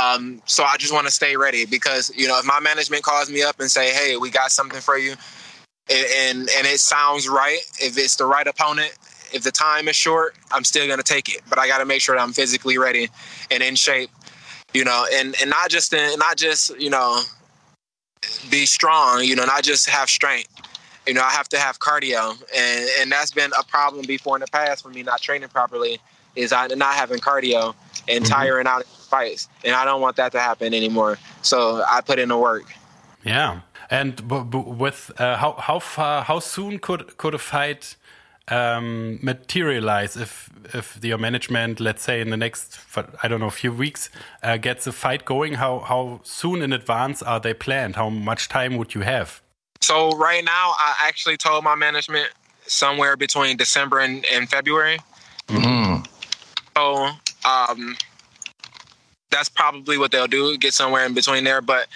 [0.00, 3.30] Um, so I just want to stay ready because, you know, if my management calls
[3.30, 5.14] me up and say, hey, we got something for you,
[5.90, 8.96] and, and and it sounds right, if it's the right opponent,
[9.32, 11.42] if the time is short, I'm still gonna take it.
[11.50, 13.08] But I got to make sure that I'm physically ready
[13.50, 14.10] and in shape.
[14.72, 17.22] You know, and and not just in, not just you know
[18.50, 19.22] be strong.
[19.24, 20.48] You know, not just have strength.
[21.06, 24.40] You know, I have to have cardio, and and that's been a problem before in
[24.40, 25.98] the past for me not training properly.
[26.34, 27.74] Is I not having cardio
[28.08, 28.32] and mm-hmm.
[28.32, 31.18] tiring out in fights, and I don't want that to happen anymore.
[31.42, 32.64] So I put in the work.
[33.24, 37.96] Yeah, and with uh, how how far how soon could could a fight
[38.48, 42.78] um, materialize if if your management, let's say in the next
[43.22, 44.10] I don't know few weeks,
[44.42, 45.54] uh, gets a fight going?
[45.54, 47.96] How how soon in advance are they planned?
[47.96, 49.43] How much time would you have?
[49.80, 52.30] So right now, I actually told my management
[52.66, 54.98] somewhere between December and, and February.
[55.48, 56.06] Mm.
[56.76, 57.08] So
[57.44, 57.96] um,
[59.30, 60.56] that's probably what they'll do.
[60.56, 61.60] Get somewhere in between there.
[61.60, 61.88] But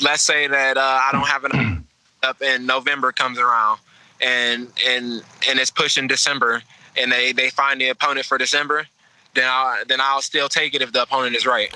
[0.00, 1.82] let's say that uh, I don't have enough
[2.22, 3.78] up and November comes around
[4.20, 6.62] and and and it's pushing December
[6.96, 8.86] and they they find the opponent for December,
[9.34, 11.70] then I'll then I'll still take it if the opponent is right.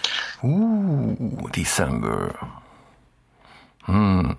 [0.45, 2.39] Ooh, December.
[3.83, 4.33] Hmm.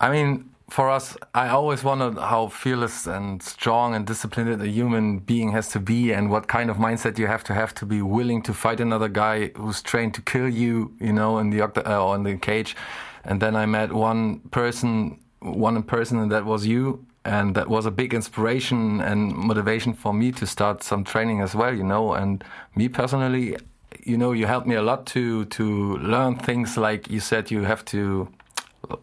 [0.00, 5.20] I mean, for us, I always wondered how fearless and strong and disciplined a human
[5.20, 8.02] being has to be, and what kind of mindset you have to have to be
[8.02, 12.04] willing to fight another guy who's trained to kill you, you know, in the uh,
[12.04, 12.76] or in the cage.
[13.24, 17.86] And then I met one person, one person, and that was you, and that was
[17.86, 22.12] a big inspiration and motivation for me to start some training as well, you know.
[22.12, 22.42] And
[22.74, 23.56] me personally,
[24.04, 27.62] you know, you helped me a lot to to learn things like you said you
[27.62, 28.28] have to.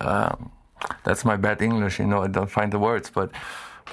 [0.01, 0.51] Um,
[1.03, 2.23] that's my bad English, you know.
[2.23, 3.31] I don't find the words, but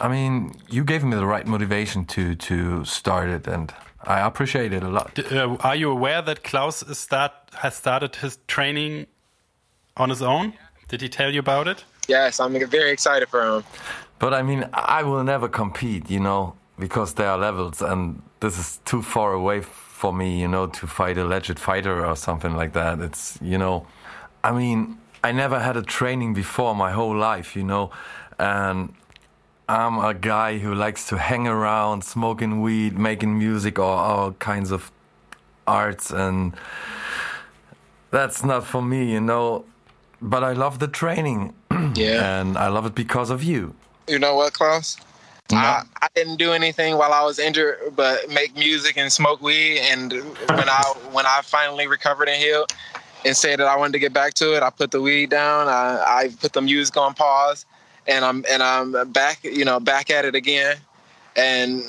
[0.01, 3.73] I mean, you gave me the right motivation to to start it, and
[4.05, 5.19] I appreciate it a lot.
[5.19, 9.07] Uh, are you aware that Klaus start has started his training
[9.97, 10.55] on his own?
[10.89, 11.85] Did he tell you about it?
[12.09, 13.65] Yes, I'm very excited for him.
[14.19, 18.59] But I mean, I will never compete, you know, because there are levels, and this
[18.59, 22.55] is too far away for me, you know, to fight a legit fighter or something
[22.55, 23.01] like that.
[23.01, 23.87] It's, you know,
[24.43, 27.91] I mean, I never had a training before my whole life, you know,
[28.39, 28.95] and
[29.69, 34.71] I'm a guy who likes to hang around, smoking weed, making music, or all kinds
[34.71, 34.91] of
[35.67, 36.55] arts, and
[38.11, 39.65] that's not for me, you know.
[40.23, 41.55] But I love the training,
[41.95, 43.75] yeah, and I love it because of you.
[44.09, 44.97] You know what, Klaus?
[45.53, 45.59] No.
[45.59, 49.79] I, I, didn't do anything while I was injured, but make music and smoke weed.
[49.79, 52.73] And when I when I finally recovered and healed,
[53.25, 55.69] and said that I wanted to get back to it, I put the weed down.
[55.69, 57.67] I, I put the music on pause,
[58.07, 59.45] and I'm and I'm back.
[59.45, 60.77] You know, back at it again,
[61.37, 61.83] and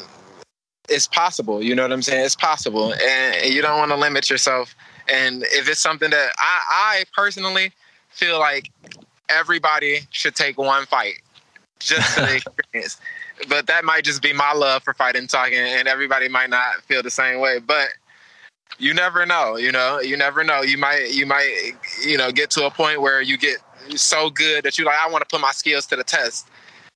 [0.89, 1.63] it's possible.
[1.63, 2.25] You know what I'm saying?
[2.25, 4.75] It's possible, and you don't want to limit yourself.
[5.07, 7.71] And if it's something that I, I personally
[8.09, 8.69] feel like
[9.29, 11.21] everybody should take one fight
[11.79, 12.99] just for the experience.
[13.49, 17.01] but that might just be my love for fighting talking, and everybody might not feel
[17.01, 17.59] the same way.
[17.59, 17.89] But
[18.81, 20.61] you never know, you know, you never know.
[20.63, 21.73] You might, you might,
[22.03, 23.57] you know, get to a point where you get
[23.95, 26.47] so good that you like, I want to put my skills to the test.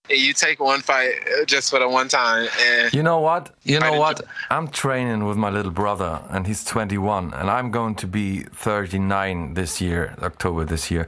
[0.09, 1.13] And you take one fight
[1.45, 2.47] just for the one time.
[2.59, 3.51] And you know what?
[3.63, 4.21] You know what?
[4.49, 9.53] I'm training with my little brother, and he's 21, and I'm going to be 39
[9.53, 11.07] this year, October this year.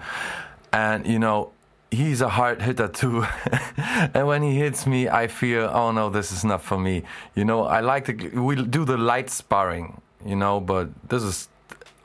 [0.74, 1.52] And you know,
[1.92, 3.26] he's a hard hitter too.
[4.14, 7.04] and when he hits me, I feel, oh no, this is not for me.
[7.36, 11.48] You know, I like to, we do the light sparring, you know, but this is,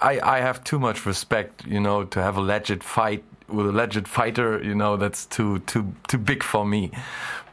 [0.00, 3.72] I, I have too much respect, you know, to have a legit fight with a
[3.72, 6.90] legit fighter, you know, that's too, too, too big for me.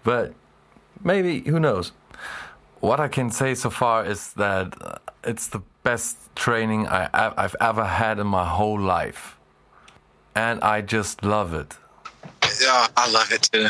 [0.03, 0.33] But
[1.03, 1.91] maybe, who knows?
[2.79, 7.55] What I can say so far is that uh, it's the best training I, I've
[7.59, 9.37] ever had in my whole life.
[10.35, 11.77] And I just love it
[12.61, 13.67] yeah, I love it too.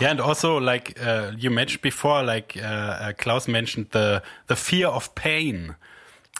[0.00, 4.56] Yeah, and also like uh, you mentioned before, like uh, uh, Klaus mentioned the the
[4.56, 5.76] fear of pain.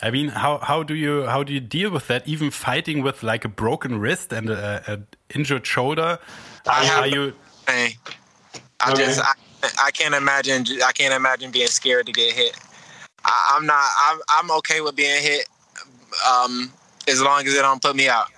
[0.03, 2.27] I mean, how how do you how do you deal with that?
[2.27, 4.99] Even fighting with like a broken wrist and a, a
[5.35, 6.19] injured shoulder.
[6.67, 7.35] I have are you?
[7.67, 7.93] Pain.
[8.81, 9.05] I okay.
[9.05, 9.33] just I,
[9.79, 12.57] I can't imagine I can't imagine being scared to get hit.
[13.25, 13.91] I, am not.
[13.99, 15.47] I'm I'm okay with being hit,
[16.29, 16.73] um,
[17.07, 18.29] as long as it don't put me out.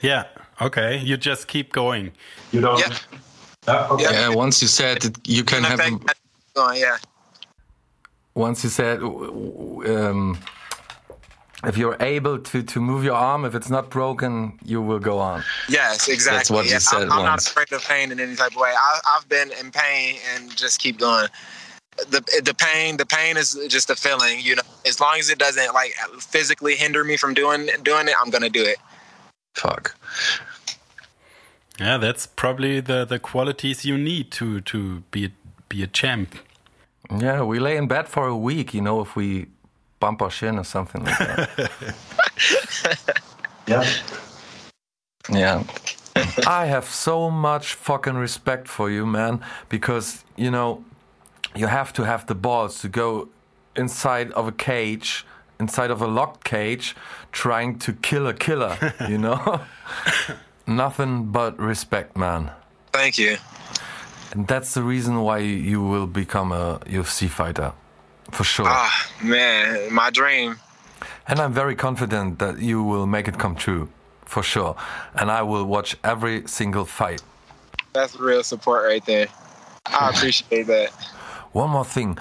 [0.00, 0.24] Yeah.
[0.60, 0.98] Okay.
[0.98, 2.12] You just keep going.
[2.50, 2.80] You don't.
[2.80, 2.96] Yeah.
[3.68, 4.04] Yeah, okay.
[4.04, 5.78] yeah once you said it, you can have.
[6.54, 6.96] Going, yeah.
[8.34, 10.38] Once you said, um,
[11.64, 15.18] if you're able to, to move your arm, if it's not broken, you will go
[15.18, 15.42] on.
[15.68, 16.36] Yes, exactly.
[16.36, 18.56] That's what yeah, you said I'm, I'm not afraid of pain in any type of
[18.56, 18.72] way.
[18.74, 21.28] I, I've been in pain and just keep going.
[22.08, 24.62] The the pain the pain is just a feeling, you know.
[24.86, 28.48] As long as it doesn't like physically hinder me from doing doing it, I'm gonna
[28.48, 28.78] do it.
[29.54, 29.94] Fuck.
[31.78, 35.32] Yeah, that's probably the the qualities you need to to be
[35.68, 36.36] be a champ.
[37.10, 39.48] Yeah, we lay in bed for a week, you know, if we
[40.00, 41.72] bump our shin or something like that.
[43.66, 43.84] yeah.
[45.30, 45.62] Yeah.
[46.46, 50.84] I have so much fucking respect for you, man, because, you know,
[51.54, 53.28] you have to have the balls to go
[53.76, 55.24] inside of a cage,
[55.58, 56.96] inside of a locked cage,
[57.32, 58.76] trying to kill a killer,
[59.08, 59.60] you know?
[60.66, 62.50] Nothing but respect, man.
[62.92, 63.36] Thank you.
[64.32, 67.72] And that's the reason why you will become a UFC fighter,
[68.30, 68.66] for sure.
[68.68, 70.56] Ah, man, my dream.
[71.28, 73.88] And I'm very confident that you will make it come true,
[74.24, 74.76] for sure.
[75.14, 77.22] And I will watch every single fight.
[77.92, 79.28] That's real support right there.
[79.86, 80.90] I appreciate that.
[81.52, 82.18] One more thing.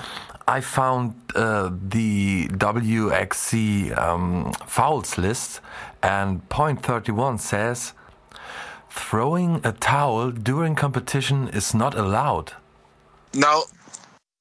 [0.48, 5.62] I found uh, the WXC um, fouls list,
[6.02, 7.94] and point 31 says
[8.90, 12.54] throwing a towel during competition is not allowed.
[13.34, 13.64] No,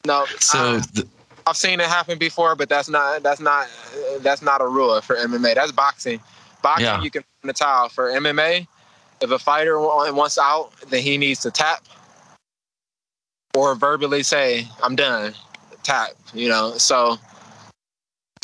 [0.07, 0.25] no.
[0.41, 1.03] So I,
[1.49, 3.69] have seen it happen before, but that's not that's not
[4.21, 5.55] that's not a rule for MMA.
[5.55, 6.21] That's boxing.
[6.63, 7.03] Boxing, yeah.
[7.03, 7.89] you can throw the towel.
[7.89, 8.67] For MMA,
[9.21, 11.85] if a fighter wants out, then he needs to tap
[13.55, 15.35] or verbally say, "I'm done."
[15.83, 16.11] Tap.
[16.35, 17.17] You know, so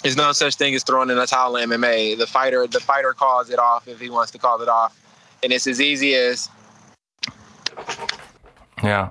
[0.02, 2.16] there's no such thing as throwing in a towel in MMA.
[2.18, 4.98] The fighter, the fighter calls it off if he wants to call it off
[5.44, 6.48] and it's as easy as.
[8.82, 9.10] Yeah,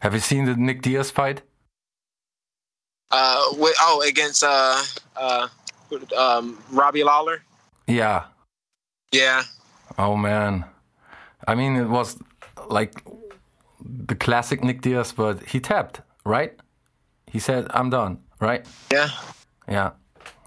[0.00, 1.42] have you seen the Nick Diaz fight?
[3.12, 4.82] Uh, with, oh, against uh,
[5.16, 5.48] uh,
[6.16, 7.42] um, Robbie Lawler.
[7.86, 8.24] Yeah.
[9.12, 9.42] Yeah.
[9.98, 10.64] Oh man,
[11.46, 12.16] I mean it was
[12.68, 13.04] like
[13.80, 16.54] the classic Nick Diaz, but he tapped right.
[17.30, 18.66] He said, "I'm done." Right.
[18.90, 19.10] Yeah.
[19.68, 19.90] Yeah,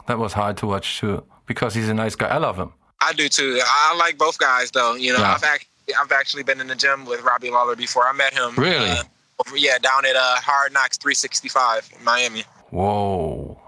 [0.07, 2.28] that was hard to watch too because he's a nice guy.
[2.28, 2.74] I love him.
[3.01, 3.61] I do too.
[3.63, 4.95] I like both guys though.
[4.95, 5.34] You know, yeah.
[5.34, 8.07] I've actually I've actually been in the gym with Robbie Lawler before.
[8.07, 8.55] I met him.
[8.57, 8.89] Really?
[8.89, 9.03] Uh,
[9.45, 12.43] over, yeah, down at uh, Hard Knocks 365 in Miami.
[12.72, 13.59] Whoa,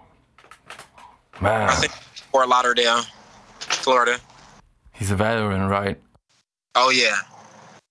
[1.41, 1.69] man!
[1.69, 1.93] I think
[2.31, 3.03] Fort Lauderdale,
[3.59, 4.19] Florida.
[4.93, 5.99] He's a veteran, right?
[6.75, 7.17] Oh yeah,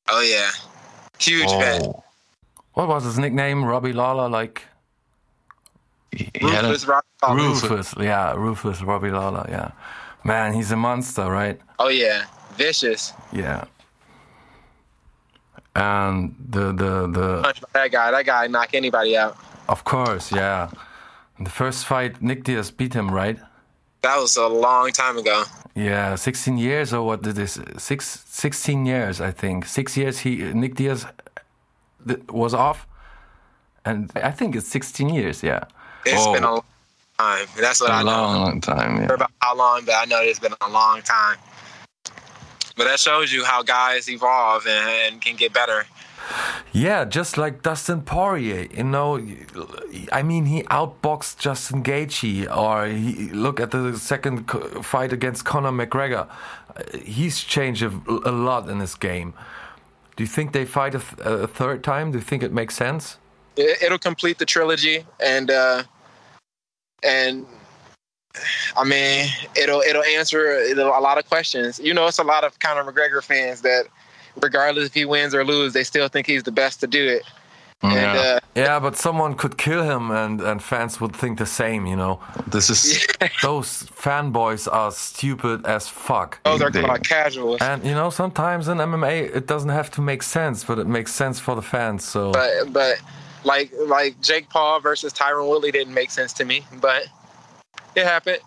[0.09, 0.51] oh yeah,
[1.19, 1.59] huge Whoa.
[1.59, 1.83] vet.
[2.75, 3.65] What was his nickname?
[3.65, 4.65] Robbie Lala, like.
[6.41, 7.37] Ruthless Robbie Lawler.
[7.37, 9.73] Ruthless, yeah, Ruthless Robbie Lala, yeah.
[10.25, 11.61] Man, he's a monster, right?
[11.79, 13.13] Oh yeah, vicious.
[13.33, 13.65] Yeah.
[15.75, 19.37] And the the the that guy, that guy knock anybody out.
[19.69, 20.71] Of course, yeah.
[21.39, 23.39] In the first fight, Nick Diaz beat him, right?
[24.03, 25.45] That was a long time ago.
[25.75, 27.59] Yeah, 16 years or what did this?
[27.77, 29.67] Six, 16 years, I think.
[29.67, 31.07] Six years he Nick Diaz
[32.31, 32.87] was off,
[33.85, 35.43] and I think it's 16 years.
[35.43, 35.65] Yeah.
[36.07, 36.33] It's oh.
[36.33, 36.65] been a long
[37.19, 37.47] time.
[37.61, 38.07] That's what a I know.
[38.07, 38.97] long, long time.
[39.03, 39.15] Yeah.
[39.15, 41.37] About how long, but I know it's been a long time.
[42.77, 45.87] But that shows you how guys evolve and, and can get better.
[46.73, 49.21] Yeah, just like Dustin Poirier, you know.
[50.13, 54.51] I mean, he outboxed Justin Gaethje, or he, look at the second
[54.85, 56.29] fight against Conor McGregor.
[57.03, 57.89] He's changed a,
[58.25, 59.35] a lot in this game.
[60.17, 62.11] Do you think they fight a, th a, third time?
[62.13, 63.19] Do you think it makes sense?
[63.57, 65.83] It'll complete the trilogy, and uh,
[67.03, 67.47] and
[68.77, 71.79] I mean, it'll it'll answer a lot of questions.
[71.79, 73.87] You know, it's a lot of Conor McGregor fans that,
[74.43, 77.23] regardless if he wins or loses, they still think he's the best to do it.
[77.83, 77.91] Yeah.
[77.91, 81.87] And, uh, yeah, but someone could kill him, and, and fans would think the same.
[81.87, 83.07] You know, this is
[83.43, 86.41] those fanboys are stupid as fuck.
[86.45, 87.61] Those are called casuals.
[87.61, 91.13] And you know, sometimes in MMA, it doesn't have to make sense, but it makes
[91.15, 92.03] sense for the fans.
[92.03, 92.97] So, but but
[93.45, 97.05] like like Jake Paul versus Tyron Woodley didn't make sense to me, but
[97.95, 98.41] it happened,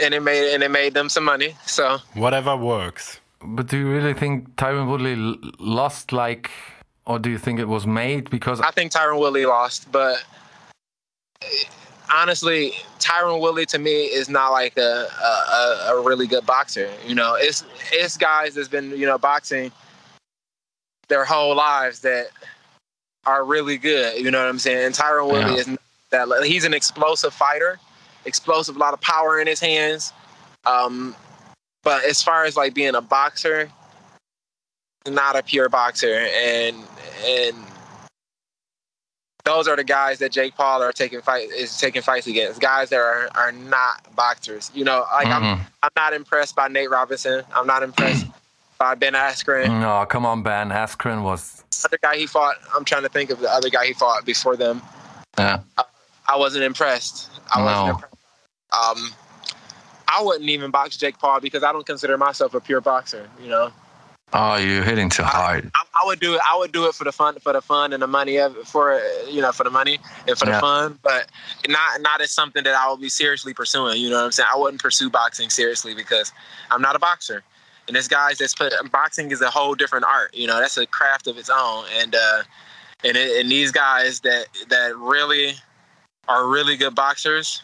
[0.00, 1.54] and it made and it made them some money.
[1.66, 3.20] So whatever works.
[3.40, 5.14] But do you really think Tyron Woodley
[5.58, 6.50] lost like,
[7.06, 8.60] or do you think it was made because?
[8.60, 10.24] I think Tyron Woodley lost, but
[12.12, 16.90] honestly, Tyron Woodley to me is not like a, a, a really good boxer.
[17.06, 19.70] You know, it's it's guys that's been you know boxing
[21.08, 22.28] their whole lives that
[23.26, 24.22] are really good.
[24.22, 24.86] You know what I'm saying?
[24.86, 25.60] And Tyron Woodley yeah.
[25.60, 25.78] is
[26.10, 27.78] that he's an explosive fighter,
[28.24, 30.12] explosive, a lot of power in his hands.
[30.66, 31.14] Um,
[31.82, 33.70] but as far as like being a boxer,
[35.06, 36.76] not a pure boxer, and
[37.24, 37.56] and
[39.44, 42.60] those are the guys that Jake Paul are taking fight is taking fights against.
[42.60, 44.70] Guys that are are not boxers.
[44.74, 45.44] You know, like mm-hmm.
[45.44, 47.42] I'm I'm not impressed by Nate Robinson.
[47.54, 48.26] I'm not impressed
[48.78, 49.80] by Ben Askren.
[49.80, 52.56] No, come on, Ben Askren was other guy he fought.
[52.74, 54.82] I'm trying to think of the other guy he fought before them.
[55.38, 55.84] Yeah, I,
[56.28, 57.30] I wasn't impressed.
[57.54, 58.14] I wasn't impressed.
[58.72, 59.10] Um,
[60.08, 63.28] I wouldn't even box Jake Paul because I don't consider myself a pure boxer.
[63.40, 63.72] You know.
[64.32, 65.70] Oh, you're hitting too hard.
[65.74, 66.40] I, I, would do it.
[66.46, 69.00] I would do it for the fun, for the fun and the money of for
[69.26, 70.56] you know for the money and for yeah.
[70.56, 71.30] the fun, but
[71.66, 74.00] not not as something that I would be seriously pursuing.
[74.00, 74.48] You know what I'm saying?
[74.52, 76.32] I wouldn't pursue boxing seriously because
[76.70, 77.42] I'm not a boxer.
[77.86, 80.34] And there's guys that's put boxing is a whole different art.
[80.34, 81.86] You know, that's a craft of its own.
[81.98, 82.42] And uh,
[83.02, 85.54] and it, and these guys that that really
[86.28, 87.62] are really good boxers,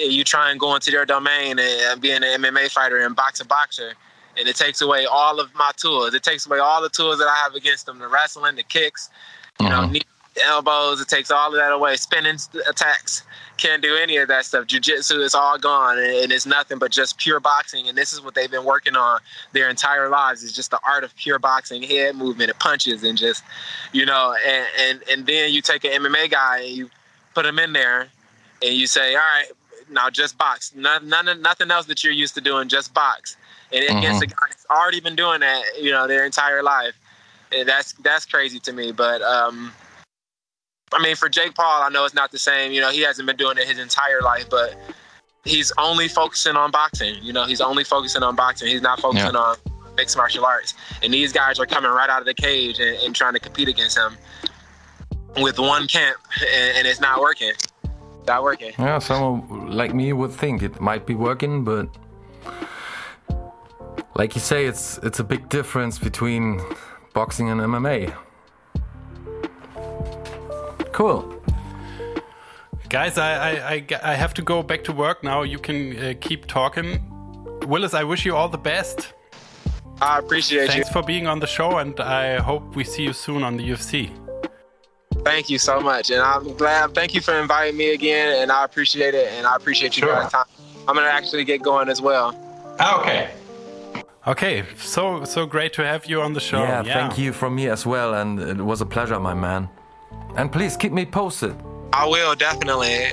[0.00, 3.44] you try and go into their domain and being an MMA fighter and box a
[3.44, 3.94] boxer,
[4.38, 6.14] and it takes away all of my tools.
[6.14, 9.10] It takes away all the tools that I have against them: the wrestling, the kicks,
[9.60, 9.90] you know, Mhm.
[9.90, 10.02] knee,
[10.42, 11.00] elbows.
[11.00, 11.96] It takes all of that away.
[11.96, 12.38] Spinning
[12.68, 13.22] attacks
[13.58, 14.66] can't do any of that stuff.
[14.66, 17.88] Jiu-jitsu is all gone, and, and it's nothing but just pure boxing.
[17.88, 19.20] And this is what they've been working on
[19.52, 23.18] their entire lives: is just the art of pure boxing, head movement, and punches, and
[23.18, 23.42] just
[23.92, 24.34] you know.
[24.46, 26.90] And and and then you take an MMA guy and you
[27.34, 28.08] put him in there,
[28.62, 29.50] and you say, all right,
[29.90, 30.72] now just box.
[30.74, 32.68] None, none, nothing else that you're used to doing.
[32.68, 33.36] Just box.
[33.72, 36.98] And against a guy that's already been doing that, you know, their entire life.
[37.52, 38.92] And that's that's crazy to me.
[38.92, 39.72] But um,
[40.92, 42.72] I mean, for Jake Paul, I know it's not the same.
[42.72, 44.76] You know, he hasn't been doing it his entire life, but
[45.44, 47.16] he's only focusing on boxing.
[47.22, 48.68] You know, he's only focusing on boxing.
[48.68, 49.56] He's not focusing on
[49.96, 50.74] mixed martial arts.
[51.02, 53.68] And these guys are coming right out of the cage and, and trying to compete
[53.68, 54.16] against him
[55.36, 57.52] with one camp, and, and it's not working.
[58.30, 58.72] Not working.
[58.78, 61.88] Yeah, someone like me would think it might be working, but
[64.14, 66.60] like you say, it's it's a big difference between
[67.12, 68.14] boxing and MMA.
[70.92, 71.20] Cool.
[72.88, 75.42] Guys, I, I, I, I have to go back to work now.
[75.42, 76.88] You can uh, keep talking.
[77.66, 79.12] Willis, I wish you all the best.
[80.00, 80.82] I appreciate Thanks you.
[80.84, 83.68] Thanks for being on the show, and I hope we see you soon on the
[83.68, 84.10] UFC.
[85.18, 86.94] Thank you so much, and I'm glad.
[86.94, 90.14] Thank you for inviting me again, and I appreciate it, and I appreciate you Sure.
[90.14, 90.44] guys' time.
[90.88, 92.34] I'm gonna actually get going as well.
[92.80, 93.30] Okay.
[94.26, 96.62] Okay, so so great to have you on the show.
[96.62, 99.68] yeah, thank you from me as well, and it was a pleasure, my man.
[100.36, 101.54] And please keep me posted.
[101.92, 103.08] I will definitely,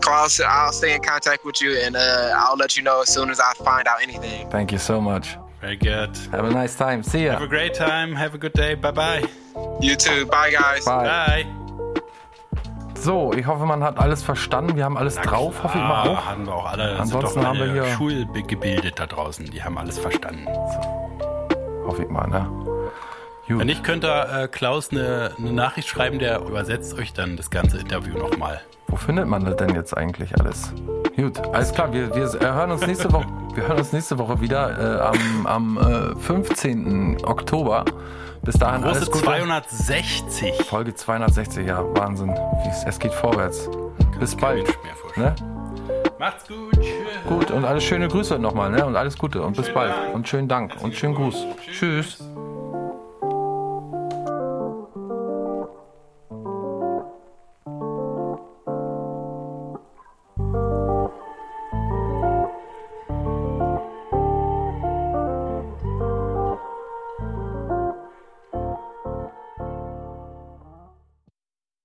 [0.00, 0.40] Klaus.
[0.40, 3.40] I'll stay in contact with you, and uh, I'll let you know as soon as
[3.40, 4.48] I find out anything.
[4.50, 5.36] Thank you so much.
[5.66, 6.10] Very good.
[6.30, 7.02] Have a nice time.
[7.02, 7.32] See ya.
[7.32, 8.14] Have a great time.
[8.14, 8.76] Have a good day.
[8.76, 9.22] Bye bye.
[9.80, 10.24] You too.
[10.26, 10.84] Bye, guys.
[10.84, 11.44] Bye.
[11.44, 11.46] Bye.
[12.94, 14.76] So, ich hoffe, man hat alles verstanden.
[14.76, 16.24] Wir haben alles drauf, hoffe ich mal auch.
[16.24, 17.00] Haben wir auch alle.
[17.00, 19.44] Ansonsten sind doch haben wir alle hier- schulgebildet da draußen.
[19.50, 20.46] Die haben alles verstanden.
[21.84, 22.48] Hoffe ich mal, ne?
[23.48, 23.60] Gut.
[23.60, 27.78] Wenn nicht, könnte äh, Klaus eine, eine Nachricht schreiben, der übersetzt euch dann das ganze
[27.78, 28.60] Interview nochmal.
[28.88, 30.72] Wo findet man das denn jetzt eigentlich alles?
[31.16, 34.98] Gut, alles klar, wir, wir hören uns nächste Woche, wir hören uns nächste Woche wieder
[34.98, 37.18] äh, am, am äh, 15.
[37.24, 37.84] Oktober.
[38.42, 39.24] Bis dahin Große alles Gute.
[39.24, 40.54] 260.
[40.64, 42.32] Folge 260, ja, Wahnsinn.
[42.86, 43.68] Es- geht vorwärts.
[44.20, 44.66] Bis bald.
[45.16, 45.34] Ne?
[46.18, 46.78] Macht's gut.
[47.28, 48.86] Gut, und alles schöne Grüße nochmal, ne?
[48.86, 49.92] Und alles Gute und bis Schönen bald.
[49.92, 50.14] Dank.
[50.14, 51.46] Und schönen Dank und schönen Gruß.
[51.64, 51.76] Tschüss.
[52.18, 52.28] Tschüss.